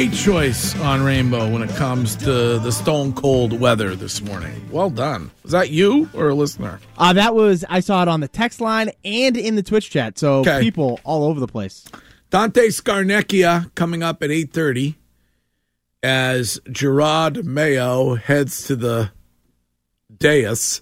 [0.00, 4.66] Great choice on Rainbow when it comes to the stone cold weather this morning.
[4.70, 5.30] Well done.
[5.42, 6.80] Was that you or a listener?
[6.96, 10.18] Uh, that was I saw it on the text line and in the Twitch chat.
[10.18, 10.62] So Okay.
[10.62, 11.84] people all over the place.
[12.30, 14.94] Dante Scarnecchia coming up at 8:30
[16.02, 19.10] as Jerod Mayo heads to the
[20.16, 20.80] dais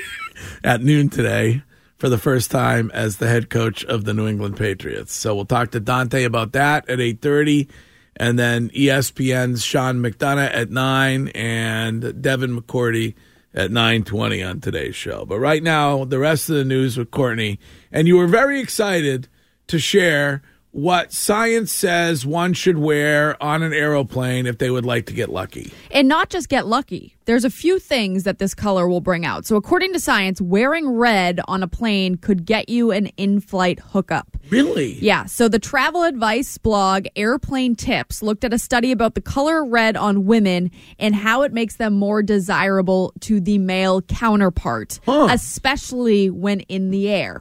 [0.64, 1.62] at noon today
[1.98, 5.12] for the first time as the head coach of the New England Patriots.
[5.12, 7.68] So we'll talk to Dante about that at 8:30
[8.16, 13.14] and then ESPN's Sean McDonough at 9 and Devin McCourty
[13.54, 15.24] at 9:20 on today's show.
[15.24, 17.58] But right now, the rest of the news with Courtney
[17.90, 19.28] and you were very excited
[19.68, 20.42] to share
[20.76, 25.30] what science says one should wear on an aeroplane if they would like to get
[25.30, 25.72] lucky.
[25.90, 27.16] And not just get lucky.
[27.24, 29.46] There's a few things that this color will bring out.
[29.46, 33.80] So, according to science, wearing red on a plane could get you an in flight
[33.80, 34.36] hookup.
[34.50, 34.98] Really?
[35.00, 35.24] Yeah.
[35.24, 39.96] So, the travel advice blog Airplane Tips looked at a study about the color red
[39.96, 46.60] on women and how it makes them more desirable to the male counterpart, especially when
[46.60, 47.40] in the air.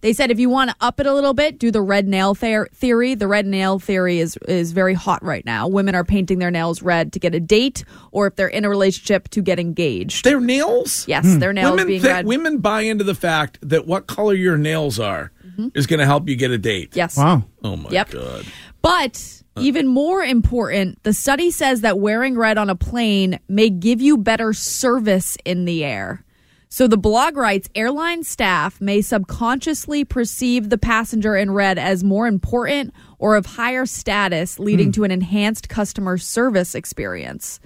[0.00, 2.34] They said if you want to up it a little bit, do the red nail
[2.34, 3.14] ther- theory.
[3.14, 5.68] The red nail theory is is very hot right now.
[5.68, 8.68] Women are painting their nails red to get a date, or if they're in a
[8.68, 10.24] relationship, to get engaged.
[10.24, 11.06] Their nails?
[11.08, 12.26] Yes, their nails women, being thi- red.
[12.26, 15.32] women buy into the fact that what color your nails are
[15.74, 16.90] is going to help you get a date.
[16.90, 16.98] Mm-hmm.
[16.98, 17.16] Yes.
[17.16, 17.44] Wow.
[17.64, 18.10] Oh my Yep.
[18.10, 18.46] god.
[18.82, 24.02] But even more important, the study says that wearing red on a plane may give
[24.02, 26.22] you better service in the air.
[26.68, 32.26] So the blog writes airline staff may subconsciously perceive the passenger in red as more
[32.26, 34.92] important or of higher status, leading hmm.
[34.92, 37.60] to an enhanced customer service experience.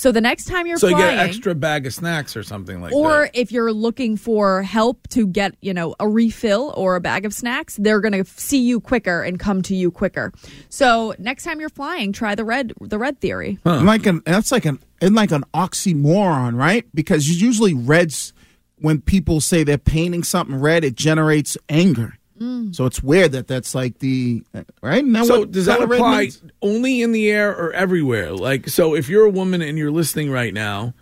[0.00, 2.80] So the next time you're So you get an extra bag of snacks or something
[2.80, 3.16] like or that.
[3.18, 7.26] Or if you're looking for help to get, you know, a refill or a bag
[7.26, 10.32] of snacks, they're going to see you quicker and come to you quicker.
[10.70, 13.58] So next time you're flying, try the red the red theory.
[13.64, 16.86] Like an that's like an and like an oxymoron, right?
[16.94, 18.32] Because usually reds,
[18.80, 22.18] when people say they're painting something red, it generates anger.
[22.40, 22.74] Mm.
[22.74, 24.42] So it's weird that that's like the
[24.82, 25.04] right.
[25.04, 26.42] Now So what does that color apply means?
[26.62, 28.32] only in the air or everywhere?
[28.32, 30.94] Like, so if you're a woman and you're listening right now,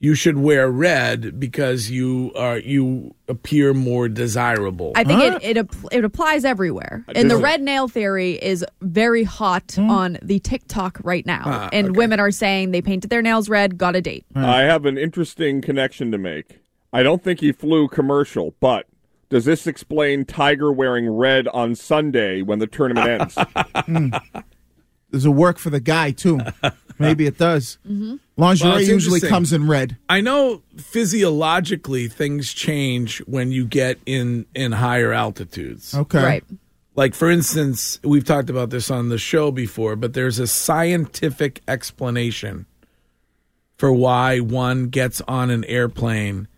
[0.00, 4.92] you should wear red because you are you appear more desirable.
[4.96, 7.04] I think it it, app- it applies everywhere.
[7.14, 9.88] And the red nail theory is very hot hmm.
[9.88, 11.42] on the TikTok right now.
[11.46, 14.26] Ah, and women are saying they painted their nails red, got a date.
[14.34, 16.61] I have an interesting connection to make.
[16.92, 18.86] I don't think he flew commercial, but
[19.30, 24.12] does this explain Tiger wearing red on Sunday when the tournament ends?
[25.10, 26.40] Does it work for the guy too?
[26.98, 27.78] Maybe it does.
[27.86, 28.16] Mm-hmm.
[28.38, 29.98] Lingerie Well, usually comes in red.
[30.08, 35.94] I know physiologically things change when you get in in higher altitudes.
[35.94, 36.22] Okay.
[36.22, 36.44] Right.
[36.94, 41.60] Like for instance, we've talked about this on the show before, but there's a scientific
[41.68, 42.66] explanation
[43.76, 46.48] for why one gets on an airplane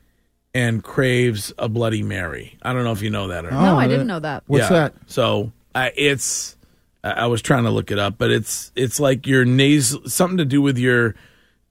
[0.55, 2.57] and craves a bloody mary.
[2.63, 3.63] I don't know if you know that or not.
[3.63, 4.45] no, I didn't know that.
[4.47, 4.69] What's Yeah.
[4.71, 4.95] that?
[5.07, 6.57] So uh, it's
[7.03, 10.39] I I was trying to look it up, but it's it's like your nasal something
[10.39, 11.15] to do with your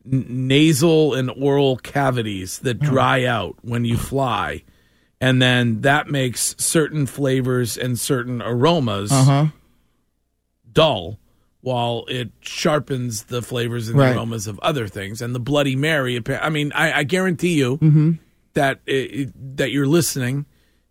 [0.05, 4.63] n- nasal and oral cavities that dry out when you fly,
[5.21, 9.45] and then that makes certain flavors and certain aromas Uh huh.
[10.71, 11.19] dull.
[11.61, 14.09] While it sharpens the flavors and Right.
[14.11, 16.17] the aromas of other things, and the Bloody Mary.
[16.17, 18.11] appa- I mean, I, I guarantee you Mm-hmm.
[18.53, 20.45] That it, that you're listening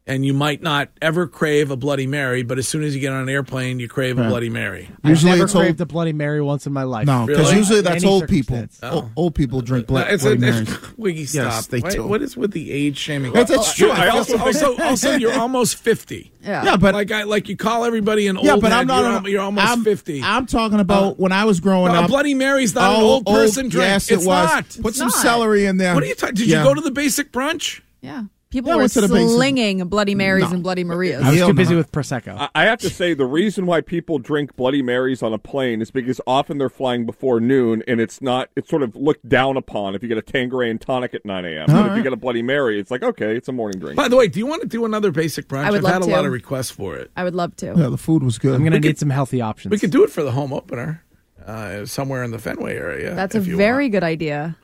[0.05, 3.13] and you might not ever crave a Bloody Mary, but as soon as you get
[3.13, 4.89] on an airplane, you crave a Bloody Mary.
[5.05, 7.07] Usually I've never it's old- a Bloody Mary once in my life.
[7.07, 7.59] No, because Really?
[7.59, 8.57] usually that's Any old people.
[8.57, 8.93] circumstance.
[8.93, 10.93] O- Old people drink No, Bloody, it's Bloody it's, Marys.
[10.97, 11.45] Wiggy, stop.
[11.45, 12.07] Yes, they Why- do.
[12.07, 13.33] what is with the age shaming?
[13.33, 13.91] That's, oh, that's true.
[13.91, 16.33] I also also, also, you're almost fifty.
[16.43, 16.65] Yeah.
[16.65, 18.45] yeah, but like I like you call everybody an old.
[18.45, 18.99] yeah, old but head, I'm not.
[19.03, 20.21] You're, an- al- you're almost I'm, fifty.
[20.21, 22.09] I'm talking about uh, when I was growing No, a up.
[22.11, 23.87] Bloody Mary's not an Oh, old oh, person drink.
[23.87, 24.51] Yes, it's it was.
[24.53, 24.65] not.
[24.83, 25.15] Put It's some not.
[25.23, 25.95] celery in there.
[25.95, 26.35] What are you talking?
[26.35, 26.59] Did Yeah.
[26.65, 27.81] you go to the basic brunch?
[28.01, 28.25] Yeah.
[28.53, 30.51] People Yeah, I were went to slinging Bloody Marys No.
[30.51, 31.23] and Bloody Marias.
[31.25, 31.79] I was Hell too busy no.
[31.79, 32.37] with prosecco.
[32.39, 35.81] I- I have to say the reason why people drink Bloody Marys on a plane
[35.81, 38.51] is because often they're flying before noon, and it's not.
[38.55, 41.45] It's sort of looked down upon if you get a Tanqueray and tonic at 9
[41.47, 41.67] a.m.
[41.67, 43.97] But if you get a Bloody Mary, it's like okay, it's a morning drink.
[43.97, 45.65] By the way, do you want to do another basic brunch?
[45.65, 47.11] I would I've love had a lot of requests for it.
[47.17, 47.67] I would love to.
[47.75, 48.55] Yeah, the food was good.
[48.55, 49.71] I'm going to we need could- some healthy options.
[49.73, 51.03] We could do it for the home opener,
[51.47, 53.15] uh, somewhere in the Fenway area.
[53.15, 53.93] That's a very want.
[53.93, 54.57] good idea.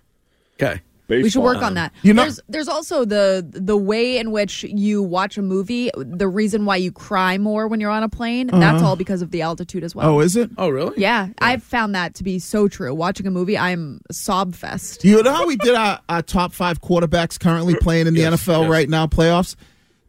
[0.62, 0.82] okay.
[1.08, 1.92] We should work on that.
[2.02, 5.90] You know- there's there's also the the way in which you watch a movie.
[5.96, 8.50] The reason why you cry more when you're on a plane.
[8.50, 8.60] Uh-huh.
[8.60, 10.08] That's all because of the altitude as well.
[10.10, 10.50] oh, is it?
[10.58, 10.94] Oh, really?
[11.00, 12.94] yeah, I've found that to be so true.
[12.94, 15.04] Watching a movie, I'm sob fest.
[15.04, 18.44] You know how we did our, our top five quarterbacks currently playing in the Yes,
[18.44, 18.70] NFL yes.
[18.70, 19.56] right now, playoffs?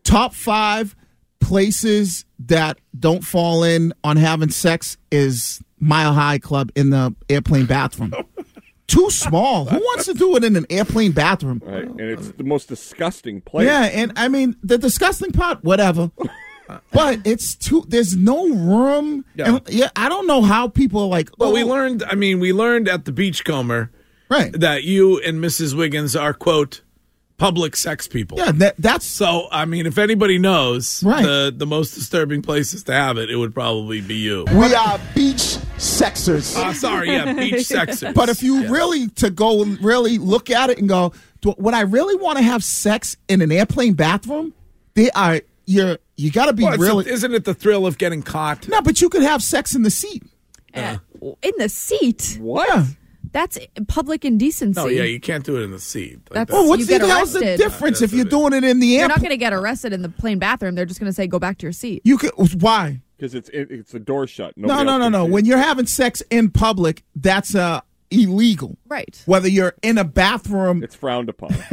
[0.03, 0.95] Top five
[1.39, 7.65] places that don't fall in on having sex is Mile High Club in the airplane
[7.65, 8.13] bathroom.
[8.89, 9.65] Too small.
[9.65, 11.61] Who wants to do it in an airplane bathroom?
[11.63, 13.67] Right, and it's the most disgusting place.
[13.67, 16.11] Yeah, and I mean the disgusting part, whatever.
[16.91, 17.83] But it's too.
[17.87, 19.25] There's no room.
[19.33, 19.55] Yeah.
[19.55, 21.31] And, yeah, I don't know how people are like.
[21.39, 22.03] Well, we oh, learned.
[22.03, 23.89] I mean, we learned at the Beachcomber
[24.29, 24.51] right.
[24.53, 25.75] that you and Mrs.
[25.75, 26.81] Wiggins are quote
[27.39, 28.37] public sex people.
[28.37, 31.23] Yeah, that, that's So, I mean, if anybody knows Right.
[31.23, 34.45] the the most disturbing places to have it, it would probably be you.
[34.53, 36.55] we are beach sexers.
[36.55, 38.13] Uh, sorry, yeah, beach sexers.
[38.13, 38.69] But if you Yes.
[38.69, 42.37] really to go and really look at it and go, do, would I really want
[42.37, 44.53] to have sex in an airplane bathroom?
[44.95, 47.97] They are you're you got to be Well, really the- isn't it the thrill of
[47.97, 48.67] getting caught?
[48.67, 50.23] no, but you could have sex in the seat.
[50.75, 50.97] Uh,
[51.41, 52.37] in the seat.
[52.39, 52.85] What?
[53.31, 54.79] That's public indecency.
[54.79, 56.15] No, yeah, you can't do it in the seat.
[56.15, 56.53] Like That's- that.
[56.53, 57.57] Well, what's You the get hell's the arrested.
[57.57, 59.07] difference if you're doing it in the You're air?
[59.09, 60.75] not going to get arrested in the plane bathroom.
[60.75, 62.31] They're just going to say, "Go back to your seat." You could
[62.61, 63.01] why?
[63.17, 64.57] because it's it, it's a door shut.
[64.57, 65.25] No, Nobody no, else no, can no.
[65.25, 65.31] see.
[65.31, 67.81] When you're having sex in public, that's uh
[68.11, 68.77] illegal.
[68.87, 69.21] Right.
[69.25, 71.55] Whether you're in a bathroom, it's frowned upon.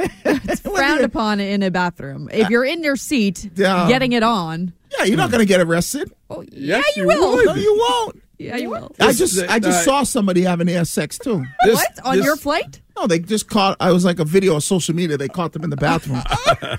[0.48, 2.28] It's frowned upon in a bathroom.
[2.32, 3.88] If you're in your seat, Yeah.
[3.88, 4.72] getting it on.
[4.98, 6.12] Yeah, you're not going to get arrested.
[6.30, 7.36] Oh, Yes, yeah, you, you will.
[7.36, 7.46] would.
[7.46, 8.22] No, you won't.
[8.38, 8.94] Yeah, you will.
[9.00, 11.42] I This- just, the- I just uh, saw somebody having air sex too.
[11.64, 12.80] This- what on this- your flight?
[12.96, 13.76] No, they just caught.
[13.80, 15.16] I was like a video on social media.
[15.18, 16.22] They caught them in the bathroom.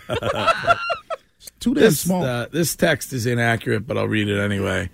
[1.59, 2.23] Too damn This, small.
[2.23, 4.89] uh, this text is inaccurate, but I'll read it anyway.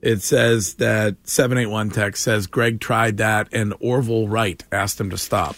[0.00, 5.18] It says that 781 text says Greg tried that and Orville Wright asked him to
[5.18, 5.56] stop.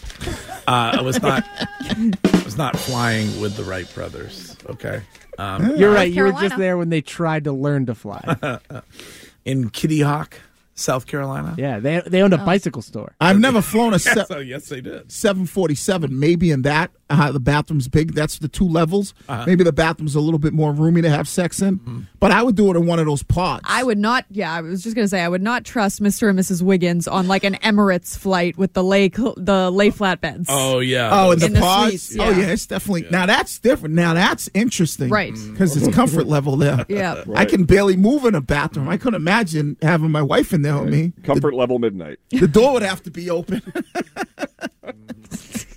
[0.66, 1.44] Uh, I was not
[1.84, 4.56] I was not flying with the Wright brothers.
[4.70, 5.02] Okay.
[5.40, 6.12] Um, You're right.
[6.12, 8.58] You were just there when they tried to learn to fly.
[9.44, 10.38] in Kitty Hawk,
[10.74, 11.54] South Carolina.
[11.56, 13.14] yeah, they they owned a bicycle store.
[13.20, 15.10] I've never flown a se- So yes, they did.
[15.10, 16.18] 747.
[16.18, 18.14] Maybe in that uh, the bathroom's big.
[18.14, 19.12] That's the two levels.
[19.28, 19.44] Uh-huh.
[19.46, 21.78] Maybe the bathroom's a little bit more roomy to have sex in.
[21.80, 22.00] Mm-hmm.
[22.20, 23.62] But I would do it in one of those pods.
[23.66, 24.24] I would not.
[24.30, 26.30] Yeah, I was just gonna say I would not trust Mr.
[26.30, 26.62] and Mrs.
[26.62, 30.46] Wiggins on like an Emirates flight with the lay the lay flatbeds.
[30.48, 31.10] Oh yeah.
[31.12, 32.02] Oh, in the In the pods.
[32.02, 32.38] suites, Oh yeah.
[32.46, 33.94] yeah, it's definitely now that's different.
[33.94, 35.34] Now that's interesting, Right.
[35.50, 36.84] Because it's comfort level there.
[36.88, 37.24] Yeah.
[37.34, 38.88] I can barely move in a bathroom.
[38.88, 41.12] I couldn't imagine having my wife in there with me.
[41.24, 42.18] Comfort level midnight.
[42.30, 43.62] The door would have to be open.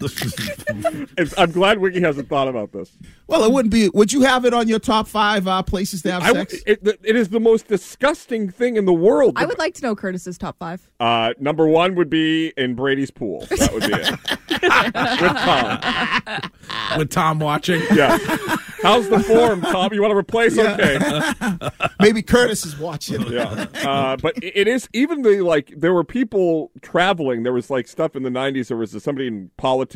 [1.18, 2.98] It's, I'm glad Wiggy hasn't thought about this.
[3.28, 3.90] well, it wouldn't be.
[3.90, 6.56] Would you have it on your top five uh, places to have I, sex?
[6.66, 9.34] it, it is the most disgusting thing in the world.
[9.38, 10.90] I would like to know Curtis's top five.
[11.00, 13.46] Uh, number one would be in Brady's pool.
[13.50, 14.20] That would be it.
[14.64, 16.52] With Tom.
[16.98, 17.82] with Tom watching.
[17.94, 18.18] Yeah.
[18.82, 19.94] How's the form, Tom?
[19.94, 20.58] You want to replace?
[20.58, 21.00] Okay.
[22.00, 23.22] Maybe Curtis is watching.
[23.28, 23.66] Yeah.
[23.84, 27.44] Uh, but it it is even the like there were people traveling.
[27.44, 28.68] There was like stuff in the '90s.
[28.70, 29.93] There was somebody in politics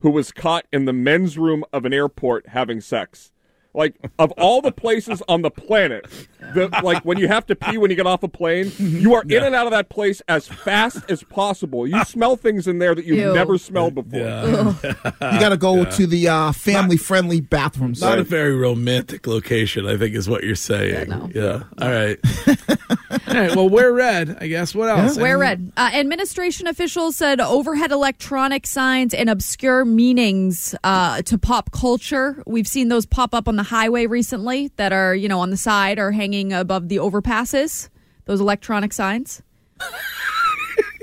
[0.00, 3.32] who was caught in the men's room of an airport having sex.
[3.74, 6.06] Like of all the places on the planet,
[6.54, 9.22] the like when you have to pee when you get off a plane, you are
[9.22, 11.86] in and out of that place as fast as possible.
[11.86, 13.34] You smell things in there that you've Ew.
[13.34, 14.74] never smelled before.
[15.20, 18.00] You got to go to the uh, family-friendly bathrooms.
[18.00, 21.10] Not a very romantic location, I think, is what you're saying.
[21.10, 21.30] Yeah, no.
[21.34, 21.62] Yeah.
[21.80, 22.18] All right.
[23.28, 23.54] All right.
[23.56, 24.38] Well, wear red.
[24.40, 24.74] I guess.
[24.74, 25.16] What else?
[25.16, 25.72] Wear Anything- red.
[25.76, 32.42] Uh, administration officials said overhead electronic signs and obscure meanings uh, to pop culture.
[32.46, 35.56] We've seen those pop up on the highway recently that are, you know, on the
[35.56, 37.88] side or hanging above the overpasses.
[38.26, 39.42] Those electronic signs.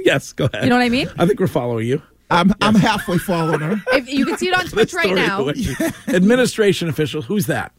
[0.03, 0.34] Yes.
[0.34, 0.63] Go ahead.
[0.63, 1.10] You know what I mean?
[1.17, 2.00] I think we're following you.
[2.29, 3.82] I'm, I'm halfway following her.
[3.94, 5.48] If you can see it on Twitch right now.
[5.50, 5.58] of
[6.08, 7.24] Administration official.
[7.24, 7.72] Who's that?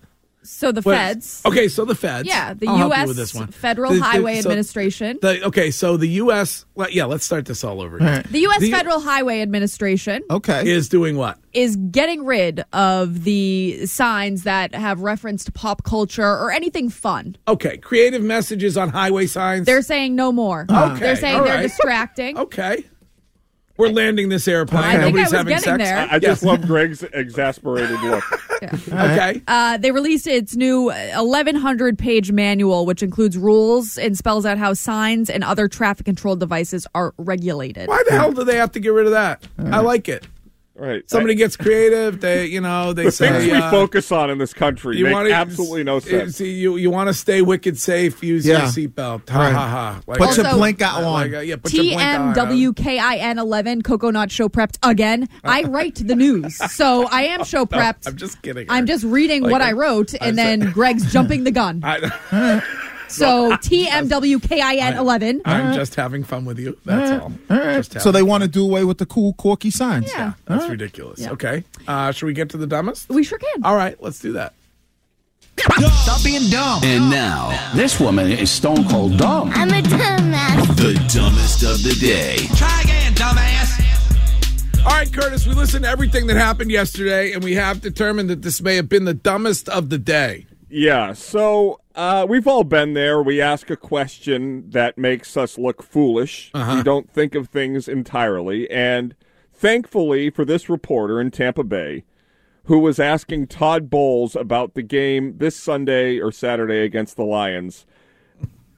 [0.49, 1.43] So the What- feds.
[1.45, 2.27] Okay, so the feds.
[2.29, 3.09] Yeah, the I'll help you U.S.
[3.09, 3.49] with this one.
[3.49, 5.19] Federal The- the- Highway so Administration.
[5.23, 6.65] the- okay, so the U.S.
[6.75, 7.97] well, yeah, let's start this all over.
[7.97, 8.25] again.
[8.31, 8.61] The U.S.
[8.61, 10.69] The- Federal Highway Administration Okay.
[10.69, 11.39] Is doing what?
[11.53, 17.35] is getting rid of the signs that have reference to pop culture or anything fun.
[17.49, 19.65] Okay, creative messages on highway signs.
[19.65, 20.67] They're saying no more.
[20.71, 21.63] Okay, They're saying all they're right.
[21.63, 22.37] distracting.
[22.47, 22.85] okay.
[23.77, 24.85] We're landing this airplane.
[24.85, 25.85] I think I Nobody's was having getting sex.
[25.85, 26.09] there.
[26.11, 28.25] I just love Greg's exasperated look.
[28.63, 29.43] Okay.
[29.47, 34.73] Uh, they released its new 1,100 page manual, which includes rules and spells out how
[34.73, 37.87] signs and other traffic control devices are regulated.
[37.87, 39.47] Why the hell do they have to get rid of that?
[39.59, 40.27] I like it.
[40.79, 41.09] Right.
[41.09, 42.21] Somebody I- gets creative.
[42.21, 45.13] They, you know, they the say things we uh, focus on in this country make
[45.13, 46.37] wanna- absolutely no uh, sense.
[46.37, 48.23] See, you you want to stay wicked safe.
[48.23, 48.59] Use Yeah.
[48.75, 49.29] your seatbelt.
[49.31, 49.53] Ha Right.
[49.55, 50.01] ha ha.
[50.07, 51.13] Like, Put your Also- blink out on.
[51.15, 52.35] like, uh, yeah, put your blink on.
[52.35, 55.29] TMWKIN 11, Coco Not Show Prepped again.
[55.45, 58.07] I write the news, so I am show No, prepped.
[58.07, 58.67] I'm just kidding.
[58.69, 61.53] I'm just reading Like, what I I- wrote, I and said- then Greg's jumping the
[61.53, 61.81] gun.
[61.85, 62.63] I,
[63.09, 65.43] So TMWKIN 11.
[65.45, 66.77] I'm just having fun with you.
[66.85, 67.33] That's all.
[67.51, 67.77] All right.
[67.77, 70.11] Just So having they want to do away with the cool, corky signs.
[70.13, 70.33] Yeah.
[70.47, 71.27] That's ridiculous.
[71.27, 71.65] Okay.
[71.87, 73.09] Uh, should we get to the dumbest?
[73.09, 73.65] We sure can.
[73.65, 74.01] All right.
[74.03, 74.55] Let's do that.
[75.59, 76.83] Stop being dumb.
[76.85, 79.51] And now, this woman is stone cold dumb.
[79.55, 80.77] I'm a dumbass.
[80.77, 82.37] The dumbest of the day.
[82.57, 83.83] Try again, dumbass.
[84.85, 88.43] All right, Curtis, we listened to everything that happened yesterday, and we have determined that
[88.43, 90.47] this may have been the dumbest of the day.
[90.69, 93.23] Yeah, so uh, we've all been there.
[93.23, 96.51] We ask a question that makes us look foolish.
[96.55, 98.71] We don't think of things entirely.
[98.71, 99.17] And
[99.53, 102.05] thankfully for this reporter in Tampa Bay,
[102.65, 107.87] who was asking Todd Bowles about the game this Sunday or Saturday against the Lions,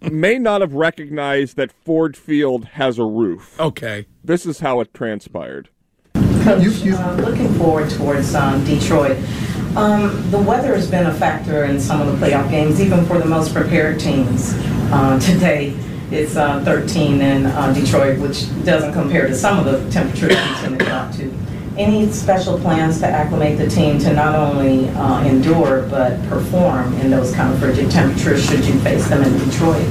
[0.01, 3.59] may not have recognized that Ford Field has a roof.
[3.59, 4.07] Okay.
[4.23, 5.71] This is how it transpired.
[6.15, 9.17] Coach, uh, looking forward towards um, Detroit.
[9.77, 13.19] Um, the weather has been a factor in some of the playoff games, even for
[13.19, 14.55] the most prepared teams.
[14.91, 15.77] Uh, today,
[16.11, 20.37] it's uh, 13 in uh, Detroit, which doesn't compare to some of the temperatures we
[20.37, 21.33] tend to.
[21.77, 27.11] Any special plans to acclimate the team to not only uh, endure but perform in
[27.11, 29.87] those kind of frigid temperatures should you face them in Detroit?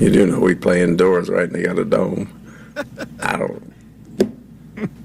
[0.00, 1.44] You do know we play indoors, right?
[1.44, 2.28] And they got a dome.
[3.20, 3.74] I don't.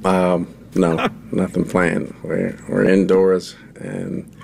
[0.05, 2.13] Um, no, nothing planned.
[2.24, 4.36] We're we're indoors, and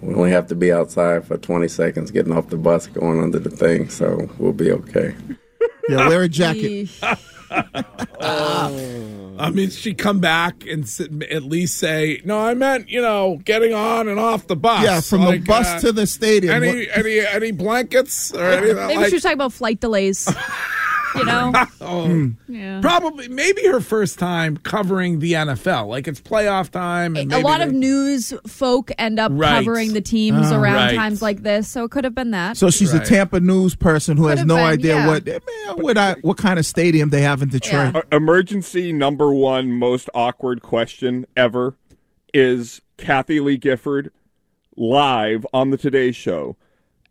[0.00, 3.38] we only have to be outside for 20 seconds, getting off the bus, going under
[3.38, 3.88] the thing.
[3.88, 5.14] So we'll be okay.
[5.88, 6.90] Yeah, wear a jacket.
[8.20, 13.40] I mean, she come back and s- at least say, "No, I meant you know
[13.44, 16.54] getting on and off the bus." Yeah, from the bus uh, to the stadium.
[16.62, 19.08] Any any any blankets or anything Maybe like?
[19.08, 20.28] she was talking about flight delays.
[21.14, 21.52] you know?
[21.80, 22.80] Oh, Yeah.
[22.80, 25.88] Probably, maybe her first time covering the NFL.
[25.88, 27.16] Like it's playoff time.
[27.16, 29.58] And a maybe lot they- of news folk end up Right.
[29.58, 30.60] covering the teams Oh.
[30.60, 30.94] around Right.
[30.96, 32.56] times like this, so it could have been that.
[32.56, 33.02] So she's Right.
[33.02, 35.06] a Tampa news person who has Could've no been, idea yeah.
[35.06, 35.40] what man,
[35.76, 37.94] what I, what kind of stadium they have in Detroit.
[37.94, 38.00] Yeah.
[38.00, 41.74] Uh, emergency number one most awkward question ever
[42.32, 44.10] is Kathie Lee Gifford
[44.76, 46.56] live on the Today Show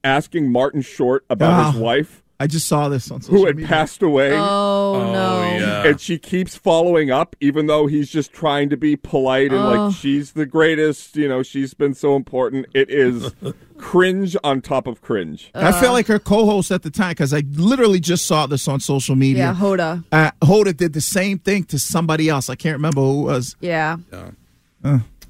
[0.03, 1.83] asking Martin Short about his Ah.
[1.83, 3.39] wife I just saw this on social media.
[3.41, 3.67] who had media.
[3.69, 4.31] passed away.
[4.33, 5.41] oh, no.
[5.57, 5.85] yeah.
[5.87, 9.85] And she keeps following up, even though he's just trying to be polite and Oh.
[9.87, 11.15] like she's the greatest.
[11.15, 12.65] You know, she's been so important.
[12.73, 13.31] It is
[13.77, 15.51] cringe on top of cringe.
[15.53, 18.79] I felt like her co-host at the time because I literally just saw this on
[18.79, 19.43] social media.
[19.45, 20.03] Yeah, Hoda.
[20.11, 22.49] Uh, Hoda did the same thing to somebody else.
[22.49, 23.55] I can't remember who it was.
[23.61, 23.97] Yeah.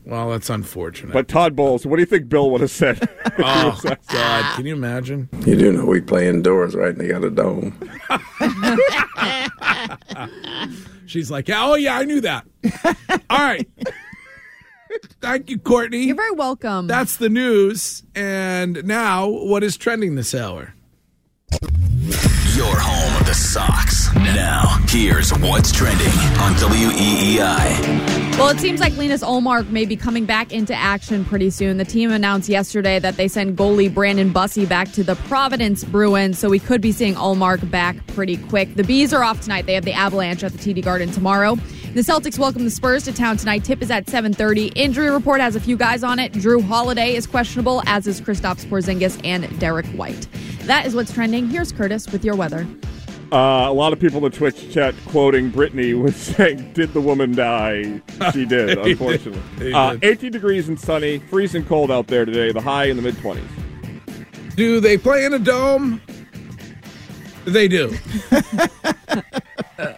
[0.05, 1.13] Well, that's unfortunate.
[1.13, 3.07] But Todd Bowles, what do you think Bill would have said?
[3.37, 5.29] oh God, can you imagine?
[5.45, 6.89] You do know we play indoors, right?
[6.89, 7.77] And they got a dome.
[11.05, 12.45] She's like, yeah, oh yeah, I knew that.
[13.29, 13.67] All right.
[15.21, 16.05] Thank you, Courtney.
[16.05, 16.87] You're very welcome.
[16.87, 18.03] That's the news.
[18.15, 20.73] And now, what is trending this hour?
[22.55, 24.13] Your home of the Sox.
[24.15, 26.07] Now, here's what's trending
[26.39, 28.37] on WEEI.
[28.37, 31.77] Well, it seems like Linus Ullmark may be coming back into action pretty soon.
[31.77, 36.39] The team announced yesterday that they sent goalie Brandon Bussi back to the Providence Bruins,
[36.39, 38.75] so we could be seeing Ullmark back pretty quick.
[38.75, 39.65] The Bees are off tonight.
[39.65, 41.57] They have the Avalanche at the TD Garden tomorrow.
[41.93, 43.65] The Celtics welcome the Spurs to town tonight.
[43.65, 44.67] Tip is at 7:30.
[44.75, 46.31] Injury report has a few guys on it.
[46.31, 50.25] Jrue Holiday is questionable, as is Kristaps Porzingis and Derrick White.
[50.63, 51.49] That is what's trending.
[51.49, 52.65] Here's Curtis with your weather.
[53.33, 57.01] Uh, a lot of people in the Twitch chat quoting Brittany was saying, "Did the
[57.01, 58.77] woman die?" She did, He did.
[58.77, 59.41] unfortunately.
[59.59, 62.53] He Uh, 18 degrees and sunny, freezing cold out there today.
[62.53, 63.41] The high in the mid 20s.
[64.55, 66.01] Do they play in a dome?
[67.43, 67.93] They do.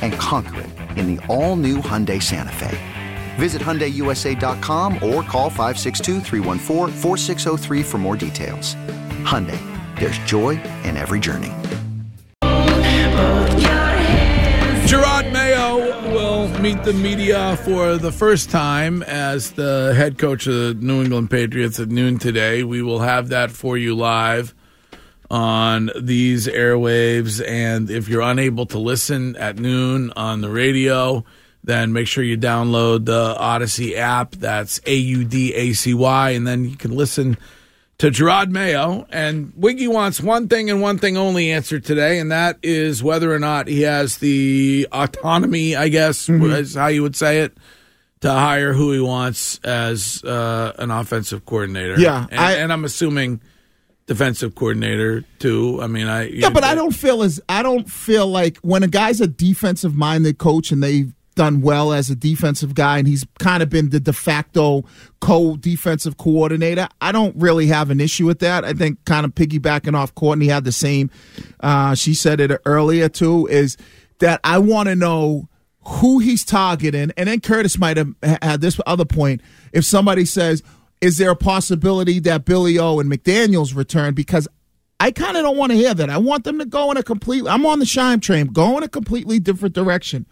[0.00, 2.78] And conquer it in the all-new Hyundai Santa Fe.
[3.34, 8.76] Visit HyundaiUSA.com or call 562-314-4603 for more details.
[9.24, 9.58] Hyundai,
[9.98, 10.50] there's joy
[10.84, 11.52] in every journey.
[14.86, 20.54] Jerod Mayo will meet the media for the first time as the head coach of
[20.54, 22.62] the New England Patriots at noon today.
[22.62, 24.54] We will have that for you live
[25.34, 27.44] on these airwaves.
[27.46, 31.24] And if you're unable to listen at noon on the radio,
[31.64, 34.30] then make sure you download the Audacy app.
[34.32, 36.30] That's A U D A C Y.
[36.30, 37.36] And then you can listen
[37.98, 39.06] to Jerod Mayo.
[39.10, 43.32] And Wiggy wants one thing and one thing only answer today, and that is whether
[43.34, 47.56] or not he has the autonomy, I guess, is how you would say it,
[48.20, 51.98] to hire who he wants as uh, an offensive coordinator.
[51.98, 53.40] Yeah, And, I- and I'm assuming
[54.06, 55.80] defensive coordinator too.
[55.82, 56.28] I mean, I.
[56.28, 59.94] Yeah, but I don't feel as I don't feel like when a guy's a defensive
[59.94, 63.90] minded coach and they've done well as a defensive guy and he's kind of been
[63.90, 64.84] the de facto
[65.20, 66.88] co defensive coordinator.
[67.00, 68.64] I don't really have an issue with that.
[68.64, 71.10] I think kind of piggybacking off Courtney had the same.
[71.60, 73.46] Uh, she said it earlier too.
[73.48, 73.76] Is
[74.20, 75.48] that I want to know
[75.86, 79.42] who he's targeting, and then Curtis might have had this other point.
[79.72, 80.62] If somebody says,
[81.04, 84.48] "Is there a possibility that Billy O and McDaniels return?" Because
[85.00, 86.08] I kind of don't want to hear that.
[86.08, 87.50] I want them to go in a completely.
[87.50, 88.46] I'm on the Shime train.
[88.46, 90.24] Go in a completely different direction.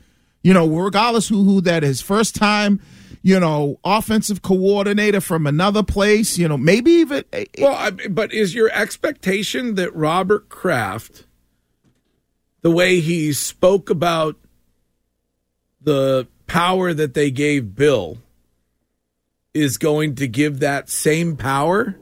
[0.42, 2.00] You know, regardless who who that is.
[2.00, 2.80] First time,
[3.22, 6.38] you know, offensive coordinator from another place.
[6.38, 7.24] You know, maybe even.
[7.32, 7.62] Eh, eh.
[7.62, 11.26] Well, I, but is your expectation that Robert Kraft,
[12.62, 14.36] the way he spoke about
[15.82, 18.21] the power that they gave Bill,
[19.54, 21.96] is going to give that same power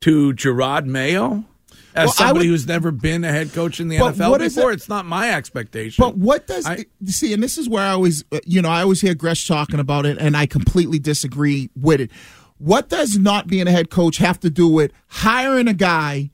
[0.00, 1.44] to Jerod Mayo?
[1.92, 4.74] As Well, somebody would- who's never been a head coach in the NFL before, it-
[4.76, 6.00] it's not my expectation.
[6.02, 6.68] But what does
[7.06, 7.32] see?
[7.32, 10.06] And this is where I always, uh, you know, I always hear Gresh talking about
[10.06, 12.10] it, and I completely disagree with it.
[12.58, 16.30] What does not being a head coach have to do with hiring a guy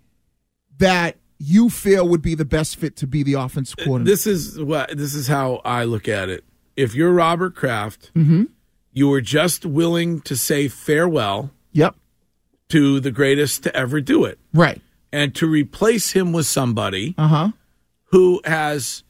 [0.79, 4.11] that you feel would be the best fit to be the offensive coordinator?
[4.13, 6.45] This is what this is how I look at it.
[6.77, 8.45] If you're Robert Kraft, Mm-hmm.
[8.97, 11.95] You were just willing to say farewell Yep.
[12.71, 14.39] to the greatest to ever do it.
[14.55, 14.81] Right.
[15.13, 17.49] And to replace him with somebody Uh huh.
[18.11, 19.05] who has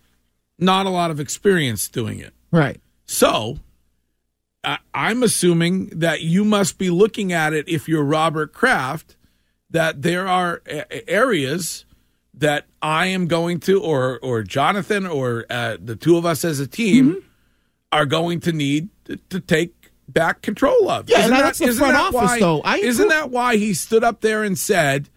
[0.58, 2.34] not a lot of experience doing it.
[2.50, 2.80] Right.
[3.06, 3.60] So
[4.64, 9.16] I, I'm assuming that you must be looking at it if you're Robert Kraft,
[9.70, 11.84] that there are a- areas
[12.34, 16.58] that I am going to, or or Jonathan, or uh, the two of us as
[16.60, 17.18] a team, Mm-hmm.
[17.92, 19.72] Are going to need to, to take
[20.08, 21.08] back control of.
[21.08, 22.60] Yeah, Isn't and that- that's the isn't front that office, why- though.
[22.62, 25.08] I isn't that why he stood up there and said,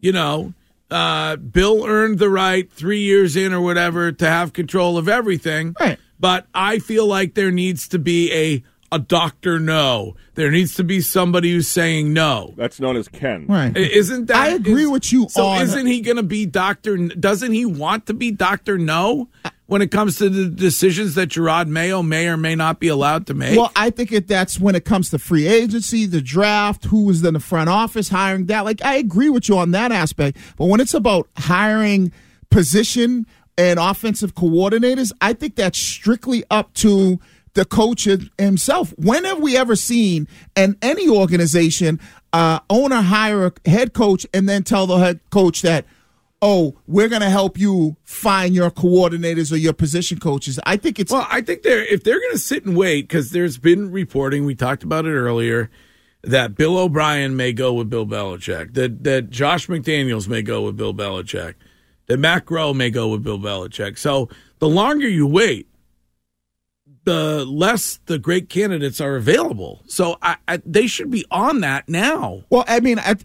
[0.00, 0.54] you know,
[0.90, 5.74] uh, Bill earned the right three years in or whatever to have control of everything.
[5.78, 5.98] Right.
[6.18, 10.16] But I feel like there needs to be a a doctor no.
[10.34, 12.54] There needs to be somebody who's saying no.
[12.56, 13.46] That's known as Ken.
[13.46, 13.76] Right.
[13.76, 14.36] Isn't that?
[14.36, 16.96] I agree is- with you So on- isn't he going to be Doctor?
[16.96, 19.28] Doesn't he want to be Doctor No
[19.66, 23.26] when it comes to the decisions that Jerod Mayo may or may not be allowed
[23.26, 23.58] to make?
[23.58, 27.22] Well, I think it, that's when it comes to free agency, the draft, who was
[27.24, 28.64] in the front office hiring that.
[28.64, 30.38] Like, I agree with you on that aspect.
[30.56, 32.12] But when it's about hiring
[32.50, 33.26] position
[33.58, 37.18] and offensive coordinators, I think that's strictly up to
[37.54, 38.08] the coach
[38.38, 38.94] himself.
[38.96, 42.00] When have we ever seen in any organization
[42.32, 45.86] uh, owner hire a head coach and then tell the head coach that?
[46.40, 50.60] Oh, we're going to help you find your coordinators or your position coaches.
[50.64, 53.32] I think it's Well, I think they're if they're going to sit and wait because
[53.32, 54.44] there's been reporting.
[54.44, 55.68] We talked about it earlier
[56.22, 58.74] that Bill O'Brien may go with Bill Belichick.
[58.74, 61.54] That that Josh McDaniels may go with Bill Belichick.
[62.06, 63.98] That Matt Groh may go with Bill Belichick.
[63.98, 65.67] So the longer you wait,
[67.04, 69.82] the less the great candidates are available.
[69.86, 72.42] So I, I, they should be on that now.
[72.50, 73.16] Well, I mean, I,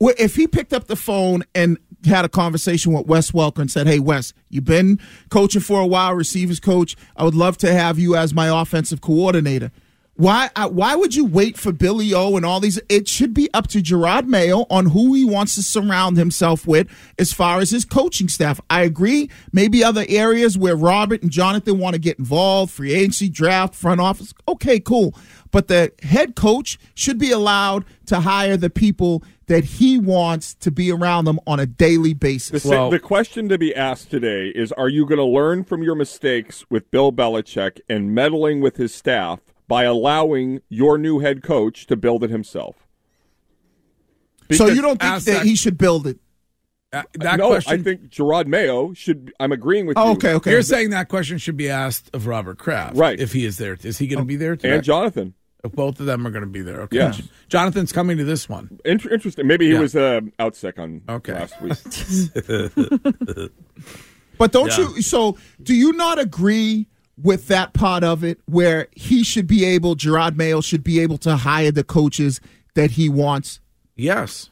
[0.00, 3.86] if he picked up the phone and had a conversation with Wes Welker and said,
[3.86, 4.98] "Hey, Wes, you've been
[5.30, 6.96] coaching for a while, receivers coach.
[7.16, 9.70] I would love to have you as my offensive coordinator."
[10.14, 10.50] Why?
[10.56, 12.78] Why would you wait for Billy O and all these?
[12.90, 16.86] It should be up to Jerod Mayo on who he wants to surround himself with
[17.18, 18.60] as far as his coaching staff.
[18.68, 19.30] I agree.
[19.52, 24.02] Maybe other areas where Robert and Jonathan want to get involved, free agency, draft, front
[24.02, 24.34] office.
[24.46, 25.14] Okay, cool.
[25.50, 30.70] But the head coach should be allowed to hire the people that he wants to
[30.70, 32.62] be around them on a daily The, basis.
[32.62, 35.94] sa- the question to be asked today is Are you going to learn from your
[35.94, 39.40] mistakes with Bill Belichick and meddling with his staff
[39.72, 42.76] by allowing your new head coach to build it himself?
[44.50, 46.18] so you don't think that that- he should build it?
[46.92, 47.80] Uh, that no, question.
[47.80, 49.32] I think Jerod Mayo should.
[49.40, 50.12] I'm agreeing with Oh, you.
[50.16, 50.50] okay, okay.
[50.50, 53.18] You're saying that question should be asked of Robert Kraft, Right.
[53.18, 54.56] If he is there, is he going to be there?
[54.56, 54.74] Today?
[54.74, 55.32] And Jonathan.
[55.72, 56.82] Both of them are going to be there.
[56.82, 56.98] Okay.
[56.98, 57.14] Yeah.
[57.48, 58.78] Jonathan's coming to this one.
[58.84, 59.46] Inter- interesting.
[59.46, 59.78] Maybe he Yeah.
[59.80, 61.32] was uh, out sick on Okay.
[61.32, 61.78] last week.
[64.38, 64.88] But don't Yeah.
[64.96, 65.02] you?
[65.02, 66.88] So do you not agree
[67.20, 71.18] with that part of it where he should be able, Jerod Mayo should be able
[71.18, 72.40] to hire the coaches
[72.74, 73.60] that he wants?
[73.96, 74.48] Yes.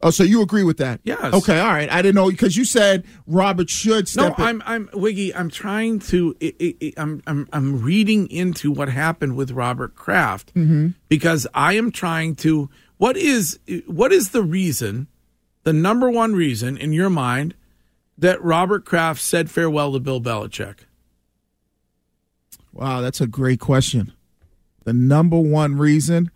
[0.00, 1.00] Oh, so you agree with that?
[1.02, 1.34] Yes.
[1.34, 1.90] Okay, all right.
[1.90, 4.34] I didn't know because you said Robert should No, in.
[4.38, 5.34] I'm, I'm Wiggy.
[5.34, 6.36] I'm trying to.
[6.96, 10.88] I'm, I'm, I'm reading into what happened with Robert Kraft Mm-hmm.
[11.08, 12.70] because I am trying to.
[12.98, 15.08] What is, what is the reason,
[15.64, 17.54] the number one reason in your mind,
[18.16, 20.78] that Robert Kraft said farewell to Bill Belichick?
[22.72, 24.12] Wow, that's a great question.
[24.84, 26.30] The number one reason.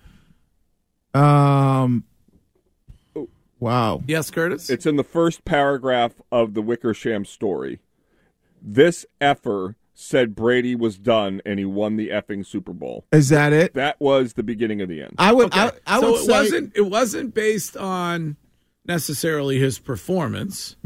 [1.14, 2.04] Um.
[3.60, 4.02] Wow.
[4.08, 4.68] Yes, Curtis.
[4.70, 7.78] It's in the first paragraph of the Wickersham story.
[8.60, 13.04] This effer said Brady was done and he won the effing Super Bowl.
[13.12, 13.74] Is that it?
[13.74, 15.14] That was the beginning of the end.
[15.18, 15.46] I would.
[15.46, 15.60] Okay.
[15.60, 16.32] I, I so would it say.
[16.32, 16.72] wasn't.
[16.74, 18.36] It wasn't based on
[18.84, 20.76] necessarily his performance.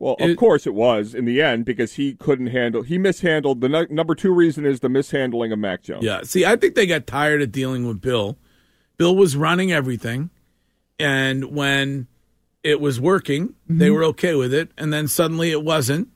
[0.00, 2.82] Well, of It- course it was in the end because he couldn't handle.
[2.82, 3.60] He mishandled.
[3.60, 6.04] The nu- number two reason is the mishandling of Mac Jones.
[6.04, 6.20] Yeah.
[6.22, 8.38] See, I think they got tired of dealing with Bill.
[8.96, 10.30] Bill was running everything,
[10.98, 12.06] and when
[12.62, 16.08] it was working, they were okay with it, and then suddenly it wasn't.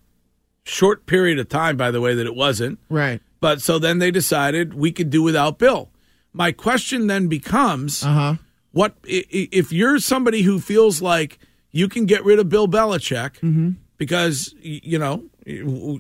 [0.65, 2.79] Short period of time, by the way, that it wasn't.
[2.89, 3.21] Right.
[3.41, 5.91] But so then they decided we could do without Bill.
[6.33, 8.35] My question then becomes: Uh huh.
[8.71, 11.39] what if you're somebody who feels like
[11.73, 13.41] you can get rid of Bill Belichick
[13.97, 15.25] because you know,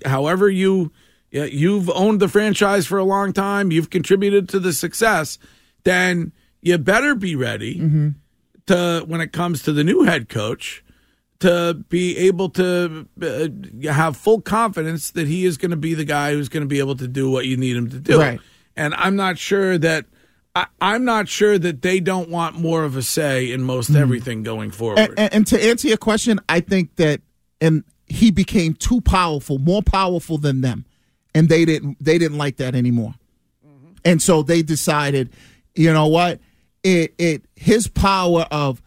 [0.05, 0.93] however you
[1.31, 5.39] you've owned the franchise for a long time, you've contributed to the success,
[5.85, 7.79] then you better be ready
[8.67, 10.85] to when it comes to the new head coach
[11.41, 13.49] to be able to uh,
[13.93, 16.79] have full confidence that he is going to be the guy who's going to be
[16.79, 18.17] able to do what you need him to do.
[18.21, 18.41] Right.
[18.77, 20.07] And I'm not sure that
[20.55, 23.97] I, I'm not sure that they don't want more of a say in most hmm.
[23.97, 24.99] everything going forward.
[24.99, 27.21] And, and, and to answer your question, I think that
[27.61, 30.85] and he became too powerful, more powerful than them,
[31.35, 33.15] and they didn't they didn't like that anymore,
[33.67, 33.95] mm-hmm.
[34.05, 35.31] and so they decided,
[35.75, 36.41] you know what,
[36.83, 38.83] it it his power of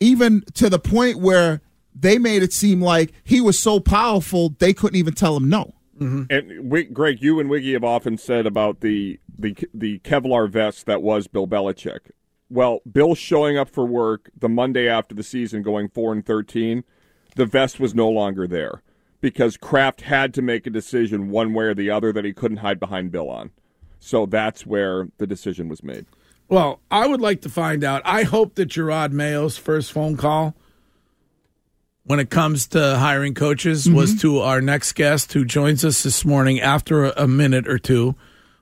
[0.00, 1.60] even to the point where
[1.94, 5.74] they made it seem like he was so powerful they couldn't even tell him no.
[6.00, 6.22] Mm-hmm.
[6.30, 10.86] And Wi- Greg, you and Wiggy have often said about the the the Kevlar vest
[10.86, 12.10] that was Bill Belichick.
[12.48, 16.84] Well, Bill showing up for work the Monday after the season, going four and thirteen,
[17.36, 18.82] the vest was no longer there
[19.20, 22.58] because Kraft had to make a decision one way or the other that he couldn't
[22.58, 23.50] hide behind Bill on.
[23.98, 26.06] So that's where the decision was made.
[26.48, 28.02] Well, I would like to find out.
[28.04, 30.56] I hope that Jerod Mayo's first phone call
[32.10, 34.18] when it comes to hiring coaches was mm-hmm.
[34.18, 38.16] to our next guest who joins us this morning after a, a minute or two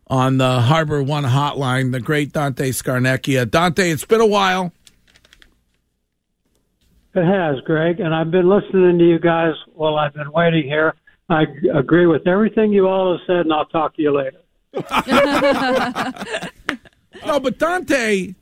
[0.06, 3.50] on the Harbor One hotline, the great Dante Scarnecchia.
[3.50, 4.70] Dante, it's been a while.
[7.14, 10.94] It has, Greg, and I've been listening to you guys while I've been waiting here.
[11.30, 14.42] I agree with everything you all have said, and I'll talk to you later.
[17.26, 18.34] No, but Dante,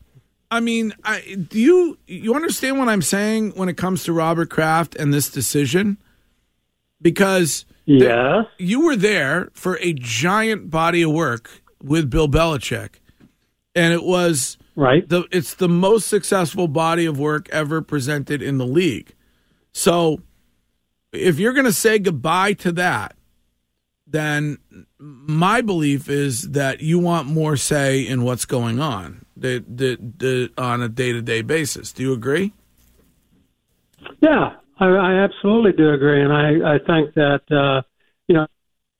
[0.50, 4.50] I mean, I, do you you understand what I'm saying when it comes to Robert
[4.50, 5.98] Kraft and this decision?
[7.02, 8.46] Because th- Yes.
[8.58, 13.00] you were there for a giant body of work with Bill Belichick,
[13.74, 15.08] and it was right.
[15.08, 19.14] The it's the most successful body of work ever presented in the league.
[19.72, 20.20] So,
[21.12, 23.14] if you're going to say goodbye to that,
[24.06, 24.58] then
[24.98, 30.50] my belief is that you want more say in what's going on the, the, the,
[30.56, 31.92] on a day to day basis.
[31.92, 32.52] Do you agree?
[34.20, 37.82] Yeah, I, I absolutely do agree, and I, I think that uh,
[38.28, 38.46] you know,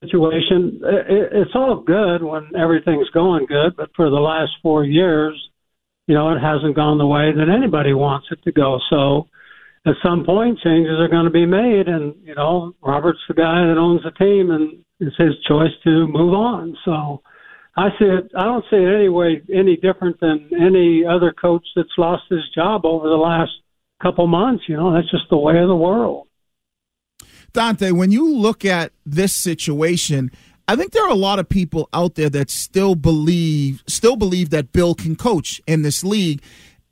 [0.02, 5.34] situation it, it's all good when everything's going good, but for the last four years,
[6.06, 8.78] you know, it hasn't gone the way that anybody wants it to go.
[8.90, 9.28] So,
[9.86, 13.66] at some point, changes are going to be made, and you know, Robert's the guy
[13.66, 16.76] that owns the team, and it's his choice to move on.
[16.84, 17.22] So.
[17.76, 18.30] I it.
[18.34, 22.40] I don't see it any way any different than any other coach that's lost his
[22.54, 23.52] job over the last
[24.02, 24.64] couple months.
[24.66, 26.26] You know, that's just the way of the world.
[27.52, 30.30] Dante, when you look at this situation,
[30.68, 34.50] I think there are a lot of people out there that still believe still believe
[34.50, 36.42] that Bill can coach in this league.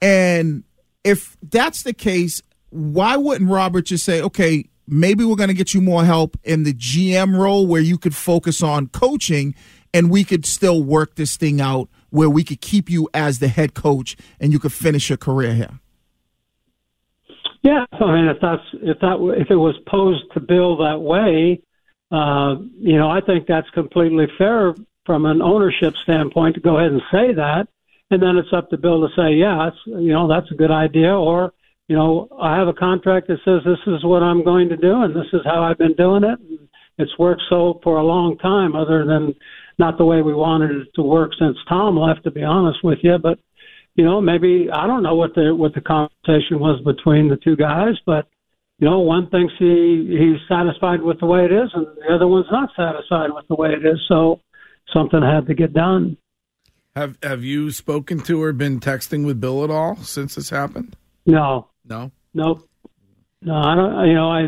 [0.03, 0.65] And
[1.03, 5.73] if that's the case, why wouldn't Robert just say, okay, maybe we're going to get
[5.73, 9.55] you more help in the GM role where you could focus on coaching
[9.95, 13.49] and we could still work this thing out where we could keep you as the
[13.49, 15.81] head coach and you could finish your career here?
[17.63, 21.63] Yeah, I mean, if that's if that if it was posed to Bill that way,
[22.11, 24.75] uh, you know, I think that's completely fair
[25.07, 27.69] from an ownership standpoint to go ahead and say that,
[28.11, 30.71] and then it's up to Bill to say, yeah, it's you know that's a good
[30.71, 31.55] idea, or
[31.89, 35.03] you know, I have a contract that says this is what I'm going to do,
[35.03, 36.39] and this is how I've been doing it.
[36.41, 39.35] And it's worked so for a long time, other than
[39.79, 42.25] not the way we wanted it to work since Tom left.
[42.25, 43.39] To be honest with you, but
[43.97, 47.57] you know, maybe I don't know what the what the conversation was between the two
[47.57, 48.27] guys, but
[48.79, 52.27] you know, one thinks he he's satisfied with the way it is, and the other
[52.27, 54.01] one's not satisfied with the way it is.
[54.09, 54.41] So
[54.93, 56.17] something had to get done.
[56.97, 60.97] Have Have you spoken to or been texting with Bill at all since this happened?
[61.27, 62.11] No, No.
[62.35, 62.69] nope,
[63.43, 63.55] no.
[63.55, 64.07] I don't.
[64.09, 64.47] You know, I,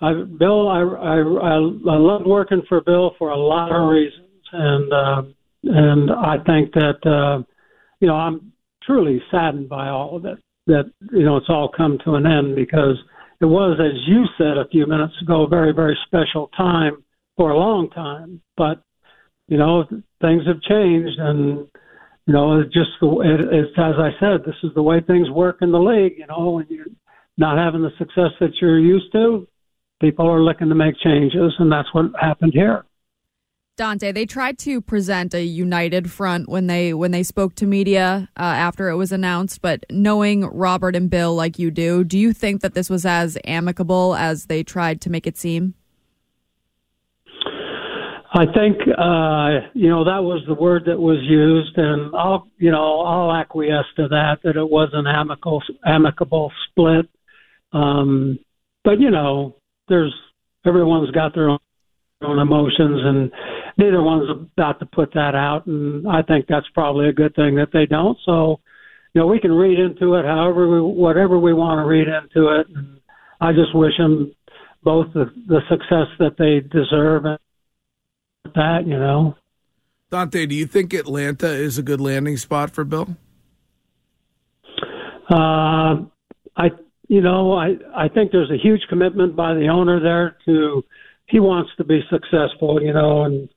[0.00, 4.21] I Bill, I I I, I love working for Bill for a lot of reasons,
[4.52, 5.22] and uh,
[5.64, 7.42] and I think that uh,
[8.00, 10.38] you know I'm truly saddened by all of it.
[10.66, 12.96] That you know it's all come to an end because
[13.40, 17.02] it was, as you said a few minutes ago, a very very special time
[17.36, 18.40] for a long time.
[18.56, 18.82] But
[19.48, 19.84] you know
[20.20, 21.68] things have changed, and
[22.26, 25.30] you know it's just the it, it's as I said, this is the way things
[25.30, 26.14] work in the league.
[26.18, 26.86] You know when you're
[27.38, 29.48] not having the success that you're used to,
[30.00, 32.84] people are looking to make changes, and that's what happened here.
[33.82, 38.28] Dante, they tried to present a united front when they when they spoke to media
[38.36, 39.60] uh, after it was announced.
[39.60, 43.36] But knowing Robert and Bill like you do, do you think that this was as
[43.44, 45.74] amicable as they tried to make it seem?
[48.32, 52.70] I think uh, you know that was the word that was used, and I'll you
[52.70, 57.10] know I'll acquiesce to that that it was an amicable amicable split.
[57.72, 58.38] Um,
[58.84, 59.56] but you know,
[59.88, 60.14] there's
[60.64, 61.58] everyone's got their own,
[62.22, 63.32] own emotions, and
[63.76, 65.66] neither one's about to put that out.
[65.66, 68.18] And I think that's probably a good thing that they don't.
[68.24, 68.60] So,
[69.14, 72.60] you know, we can read into it however we, whatever we want to read into
[72.60, 72.66] it.
[72.74, 73.00] And
[73.40, 74.34] I just wish them
[74.82, 77.24] both the, the success that they deserve.
[77.24, 77.38] And
[78.54, 79.36] that, you know.
[80.10, 83.16] Dante, do you think Atlanta is a good landing spot for Bill?
[85.30, 86.04] Uh,
[86.56, 86.68] I,
[87.08, 90.82] you know, I I think there's a huge commitment by the owner there to
[91.26, 93.48] he wants to be successful, you know, and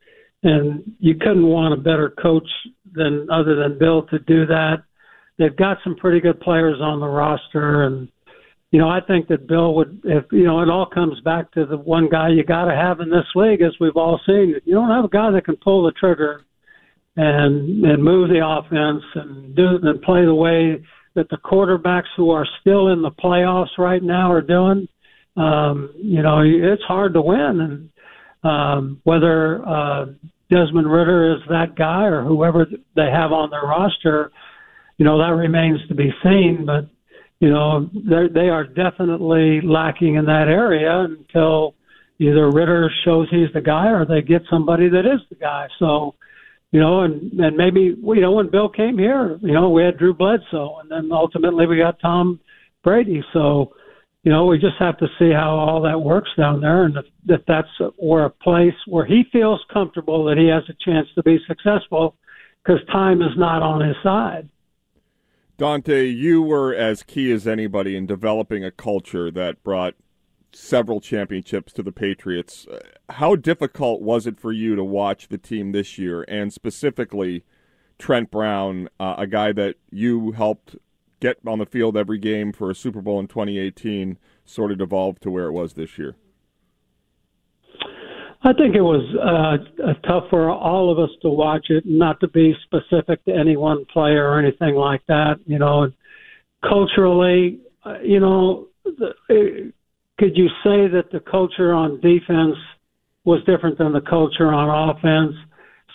[0.45, 2.47] and you couldn't want a better coach
[2.93, 4.84] than other than Bill to do that.
[5.38, 8.08] They've got some pretty good players on the roster, and
[8.71, 11.65] you know, I think that Bill would, if you know, it all comes back to
[11.65, 14.53] the one guy you got to have in this league, as we've all seen.
[14.65, 16.43] You don't have a guy that can pull the trigger
[17.15, 20.84] and and move the offense and do and play the way
[21.15, 24.88] that the quarterbacks who are still in the playoffs right now are doing.
[25.38, 27.89] Um, you know, it's hard to win, and
[28.43, 30.05] um, whether uh,
[30.49, 34.31] Desmond Ridder is that guy or whoever they have on their roster,
[34.97, 36.65] you know, that remains to be seen.
[36.65, 36.88] But
[37.39, 41.75] you know, they are definitely lacking in that area until
[42.19, 45.67] either Ridder shows he's the guy or they get somebody that is the guy.
[45.79, 46.15] So,
[46.71, 49.97] you know, and and maybe you know when Bill came here, you know, we had
[49.97, 52.39] Drew Bledsoe, and then ultimately we got Tom
[52.84, 53.23] Brady.
[53.34, 53.73] So,
[54.25, 57.05] you know, we just have to see how all that works down there, and if,
[57.27, 61.21] if that's where a place where he feels comfortable that he has a chance to
[61.21, 62.15] be successful,
[62.63, 64.49] because time is not on his side.
[65.57, 69.93] Dante, you were as key as anybody in developing a culture that brought
[70.51, 72.65] several championships to the Patriots.
[72.65, 72.79] Uh,
[73.11, 77.43] How difficult was it for you to watch the team this year, and specifically
[77.99, 80.77] Trent Brown, uh, a guy that you helped
[81.19, 85.21] get on the field every game for a Super Bowl in 2018, sort of evolved
[85.23, 86.15] to where it was this year?
[88.43, 92.28] I think it was uh, tough for all of us to watch it, not to
[92.28, 95.39] be specific to any one player or anything like that.
[95.47, 95.91] You know,
[96.63, 98.67] culturally, uh, you know,
[100.19, 102.56] could you say that the culture on defense
[103.23, 105.34] was different than the culture on offense?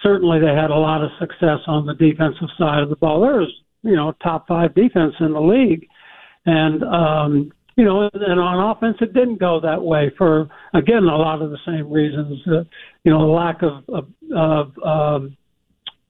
[0.02, 3.20] Certainly, they had a lot of success on the defensive side of the ball.
[3.20, 5.86] There was, you know, top five defense in the league,
[6.46, 11.16] and um, you know, and on offense, it didn't go that way for again a
[11.16, 12.40] lot of the same reasons.
[12.46, 12.64] Uh,
[13.04, 15.36] you know, lack of of, of um,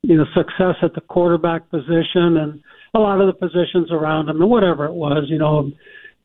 [0.03, 2.63] you know success at the quarterback position and
[2.95, 5.25] a lot of the positions around him and whatever it was.
[5.29, 5.71] You know,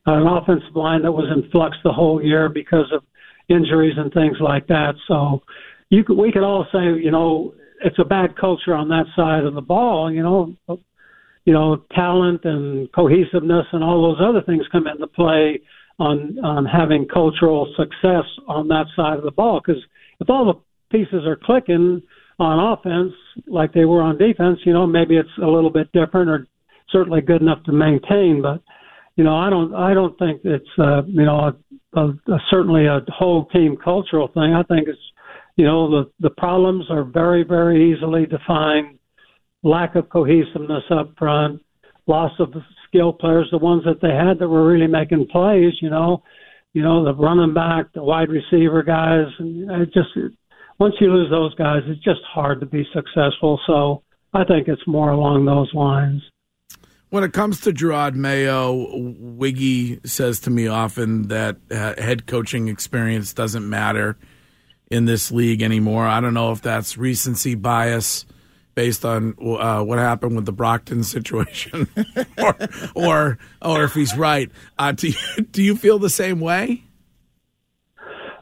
[0.05, 3.03] an offensive line that was in flux the whole year because of
[3.49, 4.95] injuries and things like that.
[5.07, 5.43] So
[5.89, 7.53] you could, we could all say, you know,
[7.83, 10.11] it's a bad culture on that side of the ball.
[10.11, 10.79] You know,
[11.45, 15.61] you know, talent and cohesiveness and all those other things come into play
[15.99, 19.61] on on having cultural success on that side of the ball.
[19.65, 19.81] Because
[20.19, 22.01] if all the pieces are clicking
[22.39, 23.13] on offense
[23.47, 26.47] like they were on defense, you know, maybe it's a little bit different or
[26.91, 28.41] certainly good enough to maintain.
[28.41, 28.61] But
[29.15, 31.53] you know, I don't I don't think it's uh, you know
[31.95, 34.53] a, a, a, certainly a whole team cultural thing.
[34.53, 34.99] I think it's
[35.55, 38.97] you know the the problems are very very easily defined
[39.65, 41.61] lack of cohesiveness up front,
[42.07, 42.53] loss of
[42.87, 46.23] skill players, the ones that they had that were really making plays, you know,
[46.73, 50.09] you know, the running back, the wide receiver guys, and it just
[50.77, 53.59] once you lose those guys, it's just hard to be successful.
[53.65, 56.21] So I think it's more along those lines.
[57.09, 62.67] When it comes to Jerod Mayo, Wiggy says to me often that uh, head coaching
[62.67, 64.17] experience doesn't matter
[64.91, 66.05] in this league anymore.
[66.05, 68.25] I don't know if that's recency bias
[68.75, 71.87] based on uh, what happened with the Brockton situation,
[72.37, 72.57] or,
[72.93, 74.51] or or if he's right.
[74.77, 76.83] Uh, do you, do you feel the same way?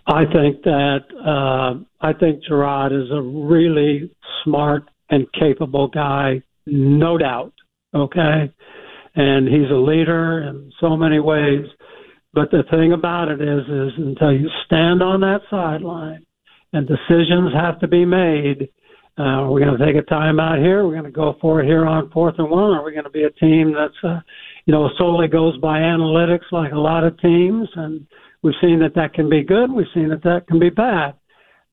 [0.06, 4.12] I think that uh, I think Jerod is a really
[4.44, 7.54] smart and capable guy, no doubt.
[7.94, 8.52] Okay,
[9.16, 11.66] and he's a leader in so many ways.
[12.34, 16.26] But the thing about it is, is until you stand on that sideline
[16.74, 18.70] and decisions have to be made
[19.18, 20.86] uh, we're going to take a time out here.
[20.86, 22.72] We're going to go for it here on fourth and one.
[22.72, 24.22] Are we going to be a team that's, uh,
[24.66, 27.70] you know, solely goes by analytics like a lot of teams?
[27.76, 28.08] And
[28.42, 29.72] we've seen that that can be good.
[29.72, 31.14] We've seen that that can be bad.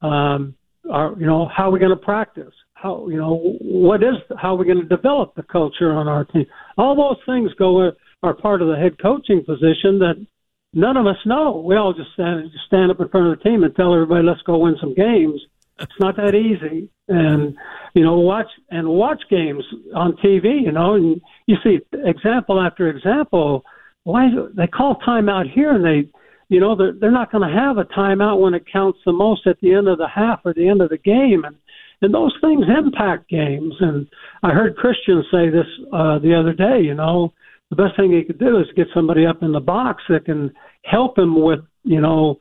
[0.03, 0.55] Um,
[0.91, 2.53] are, you know, how are we going to practice?
[2.75, 6.25] How, you know, what is, how are we going to develop the culture on our
[6.27, 6.45] team?
[6.77, 7.91] All those things go,
[8.23, 10.27] are part of the head coaching position that
[10.75, 11.63] none of us know.
[11.67, 14.27] We all just stand, just stand up in front of the team and tell everybody,
[14.27, 15.41] let's go win some games.
[15.81, 17.57] It's not that easy and
[17.95, 19.65] you know watch and watch games
[19.95, 20.63] on TV.
[20.63, 23.65] You know, and you see example after example.
[24.05, 26.09] Why they call timeout here, and they,
[26.49, 29.47] you know, they're they're not going to have a timeout when it counts the most
[29.47, 31.57] at the end of the half or the end of the game, and
[32.01, 33.75] and those things impact games.
[33.81, 34.07] And
[34.43, 36.81] I heard Christian say this uh, the other day.
[36.81, 37.35] You know,
[37.69, 40.53] the best thing he could do is get somebody up in the box that can
[40.85, 42.39] help him with, you know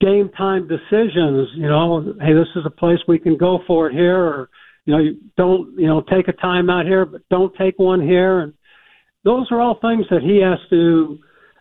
[0.00, 1.48] game time decisions.
[1.54, 4.50] You know, hey, this is a place we can go for it here, or
[4.84, 8.40] you know, you don't you know take a timeout here, but don't take one here,
[8.40, 8.54] and
[9.24, 11.18] those are all things that he has to,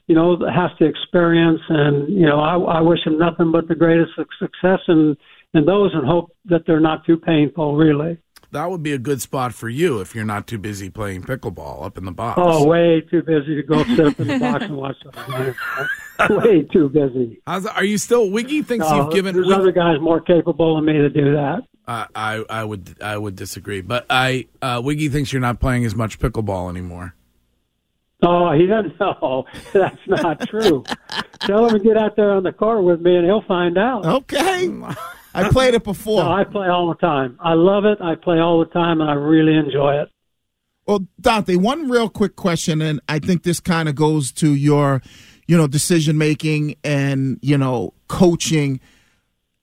[0.08, 1.62] you know, has to experience.
[1.69, 5.15] And you know, I, I wish him nothing but the greatest success in
[5.54, 8.17] in those, and hope that they're not too painful, really.
[8.54, 11.84] That would be a good spot for you if you're not too busy playing pickleball
[11.84, 12.39] up in the box.
[12.42, 15.56] Oh, way too busy to go sit up in the box and watch the
[16.38, 17.42] Way too busy.
[17.48, 17.66] How's?
[17.66, 18.30] Are you still?
[18.30, 19.34] Wiggy thinks No, you've given.
[19.34, 21.63] There's other guys more capable than me to do that.
[21.88, 25.84] I, I I would I would disagree, but I uh, Wiggy thinks you're not playing
[25.86, 27.16] as much pickleball anymore.
[28.22, 29.46] Oh, he doesn't know.
[29.74, 30.84] That's not true.
[31.39, 34.06] Tell him to get out there on the court with me, and he'll find out.
[34.06, 34.70] Okay.
[35.34, 36.24] I played it before.
[36.24, 37.38] No, I play all the time.
[37.40, 38.00] I love it.
[38.02, 40.10] I play all the time, and I really enjoy it.
[40.86, 45.02] Well, Dante, one real quick question, and I think this kind of goes to your,
[45.48, 48.80] you know, decision making and you know coaching.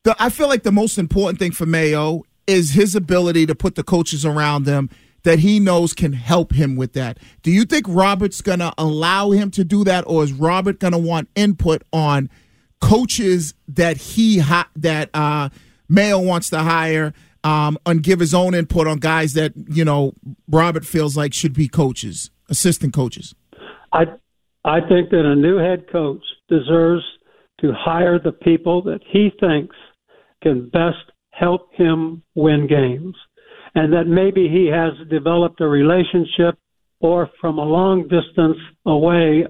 [0.02, 3.74] The, I feel like the most important thing for Mayo is his ability to put
[3.74, 4.88] the coaches around him
[5.22, 7.18] that he knows can help him with that.
[7.42, 10.92] Do you think Robert's going to allow him to do that, or is Robert going
[10.92, 12.30] to want input on
[12.80, 15.48] coaches that he hi- that uh,
[15.88, 17.12] Mayo wants to hire,
[17.44, 20.14] um, and give his own input on guys that you know
[20.48, 23.34] Robert feels like should be coaches, assistant coaches?
[23.92, 24.04] I
[24.64, 27.04] I think that a new head coach deserves
[27.60, 29.76] to hire the people that he thinks
[30.42, 33.14] can best help him win games.
[33.74, 36.58] And that maybe he has developed a relationship
[37.00, 39.46] or from a long distance away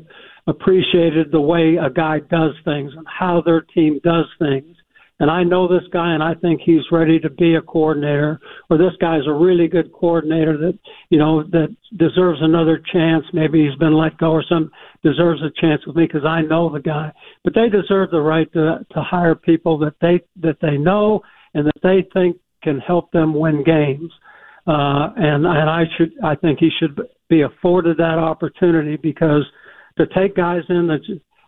[0.50, 4.76] appreciated the way a guy does things and how their team does things.
[5.20, 8.40] And I know this guy and I think he's ready to be a coordinator
[8.70, 10.78] or this guy's a really good coordinator that,
[11.10, 13.24] you know, that deserves another chance.
[13.34, 14.70] Maybe he's been let go or some
[15.04, 17.12] deserves a chance with me because I know the guy.
[17.44, 21.20] But they deserve the right to to hire people that they that they know
[21.52, 24.10] and that they think can help them win games.
[24.66, 26.98] Uh, and and I should I think he should
[27.28, 29.44] be afforded that opportunity because
[30.04, 31.00] to take guys in that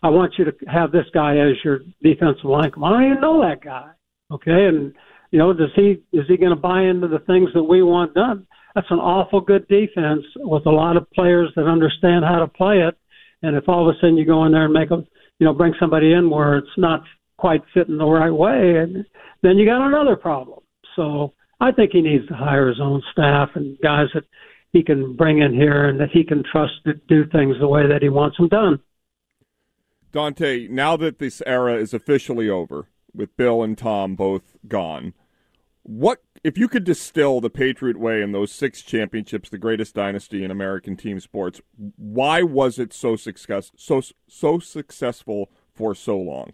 [0.02, 2.70] I want you to have this guy as your defensive line.
[2.70, 2.82] coach.
[2.84, 3.90] I even know that guy.
[4.30, 4.94] Okay, and
[5.30, 8.14] you know, does he is he going to buy into the things that we want
[8.14, 8.46] done?
[8.74, 12.78] That's an awful good defense with a lot of players that understand how to play
[12.78, 12.96] it.
[13.42, 15.04] And if all of a sudden you go in there and make a,
[15.38, 17.02] you know, bring somebody in where it's not
[17.36, 19.04] quite fitting the right way, and
[19.42, 20.60] then you got another problem.
[20.96, 24.24] So I think he needs to hire his own staff and guys that
[24.72, 27.86] he can bring in here and that he can trust to do things the way
[27.86, 28.80] that he wants them done.
[30.12, 35.14] Dante, now that this era is officially over, with Bill and Tom both gone,
[35.82, 40.44] what if you could distill the Patriot way and those six championships, the greatest dynasty
[40.44, 41.60] in American team sports?
[41.96, 46.52] Why was it so success so so successful for so long?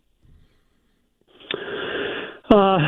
[2.51, 2.79] Uh,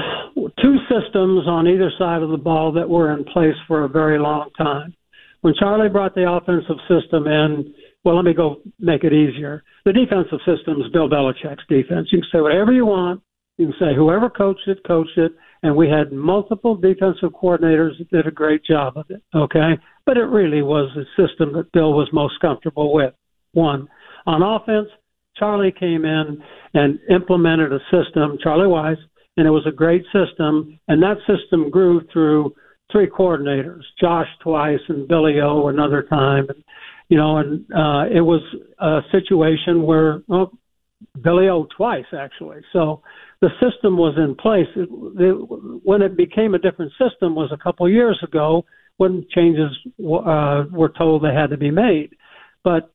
[0.62, 4.18] two systems on either side of the ball that were in place for a very
[4.18, 4.94] long time.
[5.42, 7.74] When Charlie brought the offensive system in,
[8.04, 9.62] well, let me go make it easier.
[9.84, 12.08] The defensive system is Bill Belichick's defense.
[12.12, 13.22] You can say whatever you want.
[13.56, 15.32] You can say whoever coached it, coached it.
[15.62, 19.22] And we had multiple defensive coordinators that did a great job of it.
[19.34, 19.78] Okay.
[20.06, 23.12] But it really was the system that Bill was most comfortable with.
[23.52, 23.88] One.
[24.26, 24.88] On offense,
[25.36, 26.42] Charlie came in
[26.74, 28.96] and implemented a system, Charlie Weis,
[29.36, 30.78] and it was a great system.
[30.88, 32.54] And that system grew through
[32.92, 36.46] three coordinators, Josh twice and Billy O another time.
[36.48, 36.64] And,
[37.08, 38.42] you know, and uh, it was
[38.78, 40.52] a situation where well,
[41.22, 42.60] Billy O twice actually.
[42.72, 43.02] So
[43.40, 44.68] the system was in place.
[44.76, 44.88] It,
[45.18, 48.64] it, when it became a different system was a couple years ago
[48.98, 52.10] when changes uh, were told they had to be made.
[52.62, 52.92] But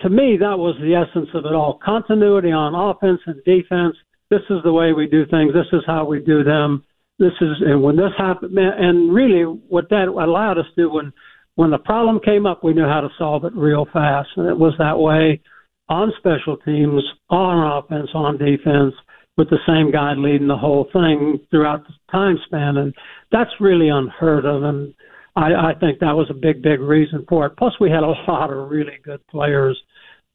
[0.00, 3.94] to me, that was the essence of it all: continuity on offense and defense.
[4.30, 5.52] This is the way we do things.
[5.52, 6.84] This is how we do them.
[7.18, 11.12] This is and when this happened, and really what that allowed us to do when
[11.56, 14.56] when the problem came up, we knew how to solve it real fast, and it
[14.56, 15.40] was that way
[15.88, 18.94] on special teams, on offense, on defense,
[19.36, 22.94] with the same guy leading the whole thing throughout the time span, and
[23.32, 24.62] that's really unheard of.
[24.62, 24.94] And
[25.34, 27.56] I, I think that was a big, big reason for it.
[27.56, 29.76] Plus, we had a lot of really good players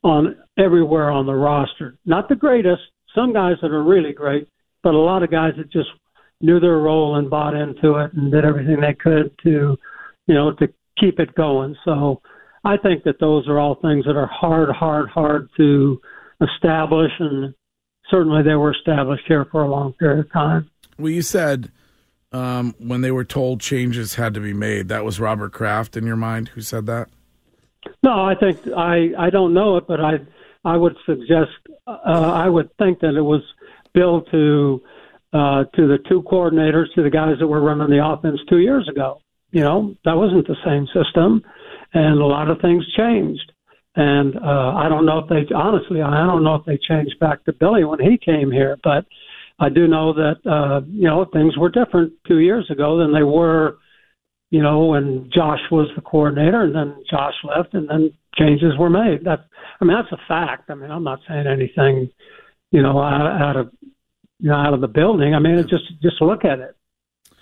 [0.03, 1.97] on everywhere on the roster.
[2.05, 2.81] Not the greatest,
[3.15, 4.47] some guys that are really great,
[4.83, 5.89] but a lot of guys that just
[6.43, 9.77] knew their role and bought into it and did everything they could to,
[10.27, 10.67] you know, to
[10.99, 11.75] keep it going.
[11.85, 12.21] So
[12.65, 16.01] I think that those are all things that are hard, hard, hard to
[16.41, 17.55] establish, and
[18.11, 20.69] certainly they were established here for a long period of time.
[20.99, 21.71] Well, you said
[22.33, 26.05] um, when they were told changes had to be made, that was Robert Kraft in
[26.05, 27.07] your mind who said that?
[28.03, 30.19] No, I think I I don't know it, but I
[30.65, 31.51] I would suggest
[31.87, 33.41] uh, I would think that it was
[33.93, 34.81] Bill to
[35.33, 38.87] uh, to the two coordinators to the guys that were running the offense two years
[38.89, 39.19] ago.
[39.51, 41.43] You know that wasn't the same system,
[41.93, 43.51] and a lot of things changed.
[43.95, 47.43] And uh, I don't know if they honestly I don't know if they changed back
[47.45, 49.05] to Billy when he came here, but
[49.59, 53.23] I do know that uh, you know things were different two years ago than they
[53.23, 53.77] were
[54.53, 58.87] you know, when Josh was the coordinator, and then Josh left, and then changes were
[58.87, 59.25] made.
[59.25, 59.47] That
[59.81, 60.69] I mean, that's a fact.
[60.69, 62.11] I mean, I'm not saying anything,
[62.69, 63.71] you know, out, out of
[64.39, 65.33] you know out of the building.
[65.33, 66.75] I mean, it just just look at it.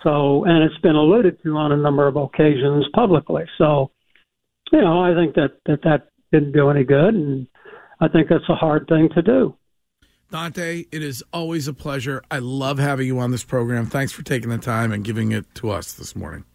[0.04, 3.44] So, and it's been alluded to on a number of occasions publicly.
[3.58, 3.92] So,
[4.72, 7.48] you know, I think that that that didn't do any good, and
[8.00, 9.56] I think that's a hard thing to do.
[10.32, 12.24] Dante, it is always a pleasure.
[12.32, 13.86] I love having you on this program.
[13.86, 16.46] Thanks for taking the time and giving it to us this morning.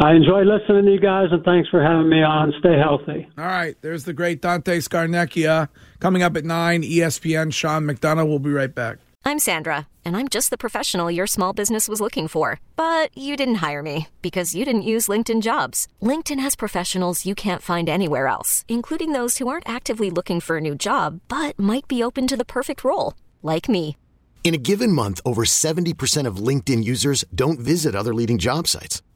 [0.00, 2.54] I enjoy listening to you guys, and thanks for having me on.
[2.60, 3.28] Stay healthy.
[3.36, 5.68] All right, there's the great Dante Scarnecchia
[5.98, 7.52] coming up at 9, ESPN.
[7.52, 8.98] Sean McDonough will be right back.
[9.24, 12.60] I'm Sandra, and I'm just the professional your small business was looking for.
[12.76, 15.88] But you didn't hire me because you didn't use LinkedIn jobs.
[16.00, 20.58] LinkedIn has professionals you can't find anywhere else, including those who aren't actively looking for
[20.58, 23.96] a new job but might be open to the perfect role, like me.
[24.44, 29.02] In a given month, over 70% of LinkedIn users don't visit other leading job sites.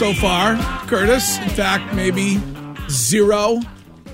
[0.00, 1.36] So far, Curtis.
[1.40, 2.40] In fact, maybe
[2.88, 3.60] zero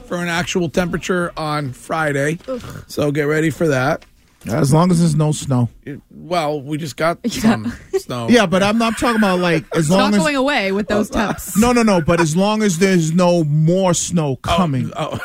[0.06, 2.40] for an actual temperature on Friday.
[2.88, 4.04] So get ready for that.
[4.48, 5.68] As long as there's no snow.
[6.10, 8.26] Well, we just got some snow.
[8.28, 10.88] Yeah, but I'm not talking about like as It's long not as going away with
[10.88, 11.56] those uh, uh, temps.
[11.56, 12.00] no, no, no.
[12.00, 14.90] But as long as there's no more snow oh, coming.
[14.96, 15.20] Oh,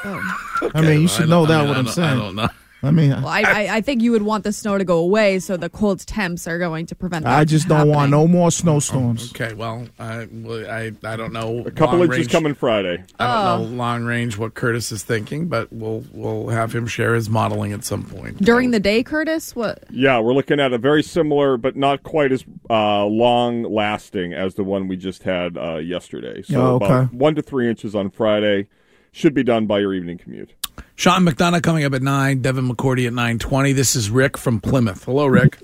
[0.76, 2.49] I mean, you should I know that I mean, what I I'm don't- saying.
[2.84, 3.02] I don't know.
[3.02, 5.40] I mean, Well, I, I, I think you would want the snow to go away,
[5.40, 7.26] so the cold temps are going to prevent.
[7.26, 7.96] That I just don't happening.
[7.96, 9.32] want no more snowstorms.
[9.34, 11.60] Okay, well, I, I, I don't know.
[11.66, 13.04] A couple inches range- coming Friday.
[13.20, 13.58] I Oh.
[13.60, 17.30] don't know long range what Curtis is thinking, but we'll we'll have him share his
[17.30, 18.38] modeling at some point.
[18.42, 19.56] during the day, Curtis.
[19.56, 19.84] What?
[19.92, 24.56] Yeah, we're looking at a very similar, but not quite as uh, long lasting as
[24.56, 26.42] the one we just had uh, yesterday.
[26.42, 27.16] So Oh, about okay.
[27.16, 28.68] one to three inches on Friday
[29.12, 30.54] should be done by your evening commute.
[30.96, 32.42] Sean McDonough coming up at nine.
[32.42, 33.74] Devin McCourty at nine twenty.
[33.74, 35.06] This is Rick from Plymouth.
[35.06, 35.58] Hello, Rick.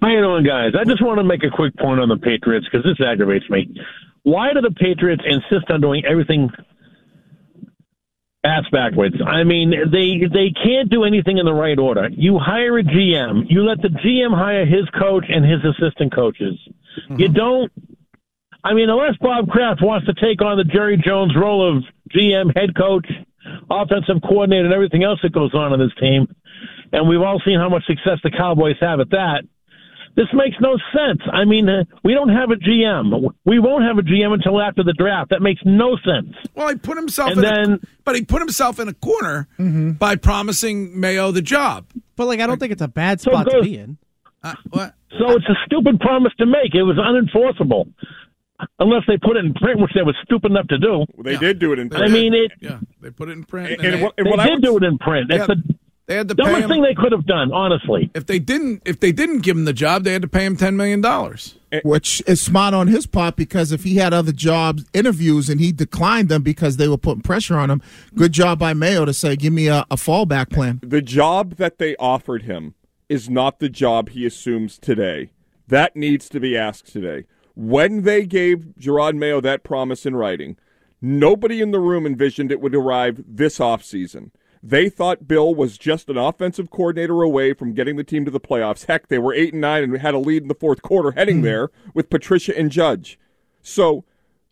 [0.00, 0.72] How you doing, guys?
[0.78, 3.68] I just want to make a quick point on the Patriots because this aggravates me.
[4.22, 6.48] Why do the Patriots insist on doing everything
[8.44, 9.16] ass backwards?
[9.24, 12.08] I mean, they they can't do anything in the right order.
[12.10, 16.58] You hire a GM, you let the GM hire his coach and his assistant coaches.
[17.02, 17.20] Mm-hmm.
[17.20, 17.72] You don't.
[18.62, 21.84] I mean, unless Bob Kraft wants to take on the Jerry Jones role of
[22.14, 23.06] GM, head coach,
[23.70, 26.26] offensive coordinator, and everything else that goes on in this team,
[26.92, 29.42] and we've all seen how much success the Cowboys have at that.
[30.16, 31.20] This makes no sense.
[31.32, 33.32] I mean, uh, we don't have a GM.
[33.44, 35.30] We won't have a GM until after the draft.
[35.30, 36.34] That makes no sense.
[36.56, 39.46] Well, he put himself And in then- a, but he put himself in a corner
[39.56, 41.86] by promising Mayo the job.
[42.16, 43.98] But like, I don't think it's a bad So spot to be in.
[44.42, 44.94] Uh, what?
[45.16, 46.74] So it's a stupid promise to make.
[46.74, 47.92] It was unenforceable.
[48.78, 51.04] Unless they put it in print, which they were stupid enough to do.
[51.22, 52.04] They did do it in print.
[52.04, 52.52] I mean, it.
[52.60, 53.72] Yeah, they put it in print.
[53.72, 55.26] And- and they, what- and They what I did would- do it in print.
[55.28, 55.74] That's Yeah, the
[56.06, 56.70] they had to pay dumbest him.
[56.70, 58.10] thing they could have done, honestly.
[58.14, 60.56] if they didn't, if they didn't give him the job, they had to pay him
[60.56, 61.54] ten million dollars.
[61.84, 65.70] Which is smart on his part because if he had other jobs interviews and he
[65.70, 67.80] declined them because they were putting pressure on him,
[68.16, 71.78] good job by Mayo to say, "Give me a, a fallback plan." the job that
[71.78, 72.74] they offered him
[73.08, 75.30] is not the job he assumes today.
[75.68, 77.26] That needs to be asked today.
[77.54, 80.56] When they gave Jerod Mayo that promise in writing,
[81.00, 84.30] nobody in the room envisioned it would arrive this offseason.
[84.62, 88.40] They thought Bill was just an offensive coordinator away from getting the team to the
[88.40, 88.86] playoffs.
[88.86, 91.38] Heck, they were 8 and 9 and had a lead in the fourth quarter heading
[91.38, 91.44] hmm.
[91.44, 93.18] there with Patricia and Judge.
[93.62, 94.04] So,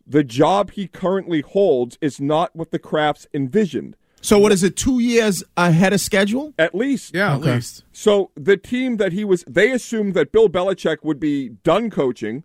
[0.07, 3.95] the job he currently holds is not what the Krafts envisioned.
[4.21, 4.75] So what is it?
[4.75, 6.53] Two years ahead of schedule?
[6.57, 7.15] At least.
[7.15, 7.49] Yeah, Okay.
[7.49, 7.83] at least.
[7.91, 12.43] So the team that he was, they assumed that Bill Belichick would be done coaching,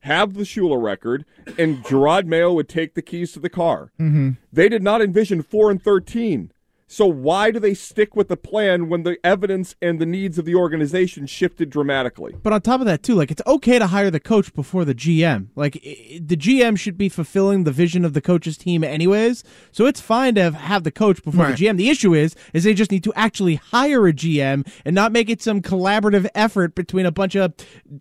[0.00, 1.24] have the Shula record,
[1.58, 3.92] and Jerod Mayo would take the keys to the car.
[4.00, 4.30] Mm-hmm.
[4.52, 6.52] They did not envision four and thirteen.
[6.90, 10.46] So why do they stick with the plan when the evidence and the needs of
[10.46, 12.34] the organization shifted dramatically?
[12.42, 14.94] But on top of that, too, like it's okay to hire the coach before the
[14.94, 15.48] GM.
[15.54, 19.44] Like i- i- the GM should be fulfilling the vision of the coach's team, anyways.
[19.70, 21.50] So it's fine to have- have the coach before Right.
[21.58, 21.76] the GM.
[21.76, 25.28] The issue is, is they just need to actually hire a GM and not make
[25.28, 27.52] it some collaborative effort between a bunch of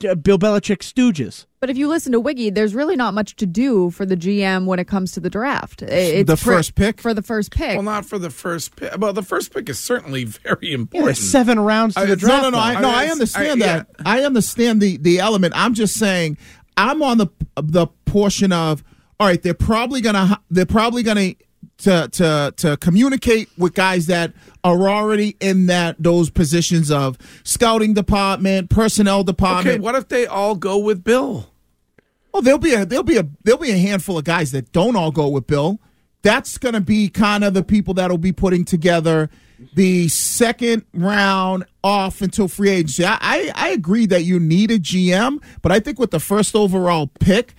[0.07, 1.45] uh, Bill Belichick stooges.
[1.59, 4.65] But if you listen to Wiggy, there's really not much to do for the GM
[4.65, 5.81] when it comes to the draft.
[5.81, 7.01] It's The for- first pick?
[7.01, 7.73] for the first pick.
[7.73, 8.95] Well, not for the first pick.
[8.99, 11.05] Well, the first pick is certainly very important.
[11.15, 12.43] there's seven rounds to I- the draft.
[12.43, 12.63] No, no, no.
[12.63, 13.87] I, no, I- I understand I- that.
[14.05, 15.53] I understand the the element.
[15.57, 16.37] I'm just saying,
[16.77, 17.27] I'm on the
[17.59, 18.83] the portion of
[19.19, 19.41] all right.
[19.41, 21.33] They're probably gonna they're probably gonna
[21.79, 27.93] to to to communicate with guys that are already in that those positions of scouting
[27.93, 29.75] department, personnel department.
[29.75, 31.51] Okay, what if they all go with Bill?
[32.33, 34.95] Oh, there'll be a there'll be a there'll be a handful of guys that don't
[34.95, 35.79] all go with Bill.
[36.23, 39.29] That's going to be kind of the people that'll be putting together
[39.75, 43.05] the second round off until free agency.
[43.05, 46.55] I, I, I agree that you need a GM, but I think with the first
[46.55, 47.55] overall pick,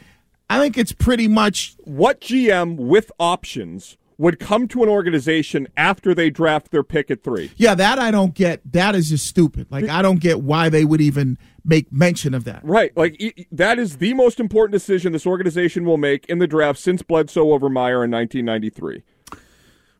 [0.50, 6.12] I think it's pretty much what GM with options would come to an organization after
[6.12, 7.52] they draft their pick at three.
[7.56, 8.60] Yeah, that I don't get.
[8.72, 9.68] That is just stupid.
[9.70, 12.60] Like I don't get why they would even make mention of that.
[12.64, 12.94] Right.
[12.96, 16.80] Like e- that is the most important decision this organization will make in the draft
[16.80, 19.02] since Bledsoe over Mirer in 1993.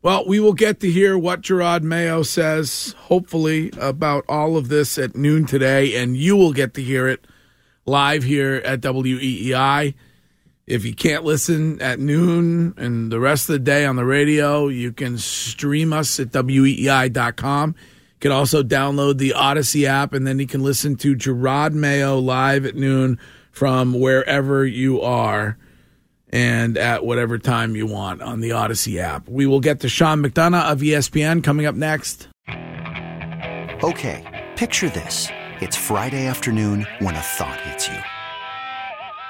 [0.01, 4.97] Well, we will get to hear what Jerod Mayo says, hopefully, about all of this
[4.97, 7.27] at noon today, and you will get to hear it
[7.85, 9.95] live here at WEEI.
[10.69, 14.69] If you can't listen at noon and the rest of the day on the radio,
[14.69, 17.75] you can stream us at weei.com.
[17.79, 22.19] You can also download the Audacy app, and then you can listen to Jerod Mayo
[22.19, 23.19] live at noon
[23.51, 25.57] from wherever you are
[26.29, 29.27] and at whatever time you want on the Audacy app.
[29.27, 32.29] We will get to Sean McDonough of ESPN coming up next.
[33.83, 35.29] Okay, picture this.
[35.63, 38.18] It's Friday afternoon when a thought hits you.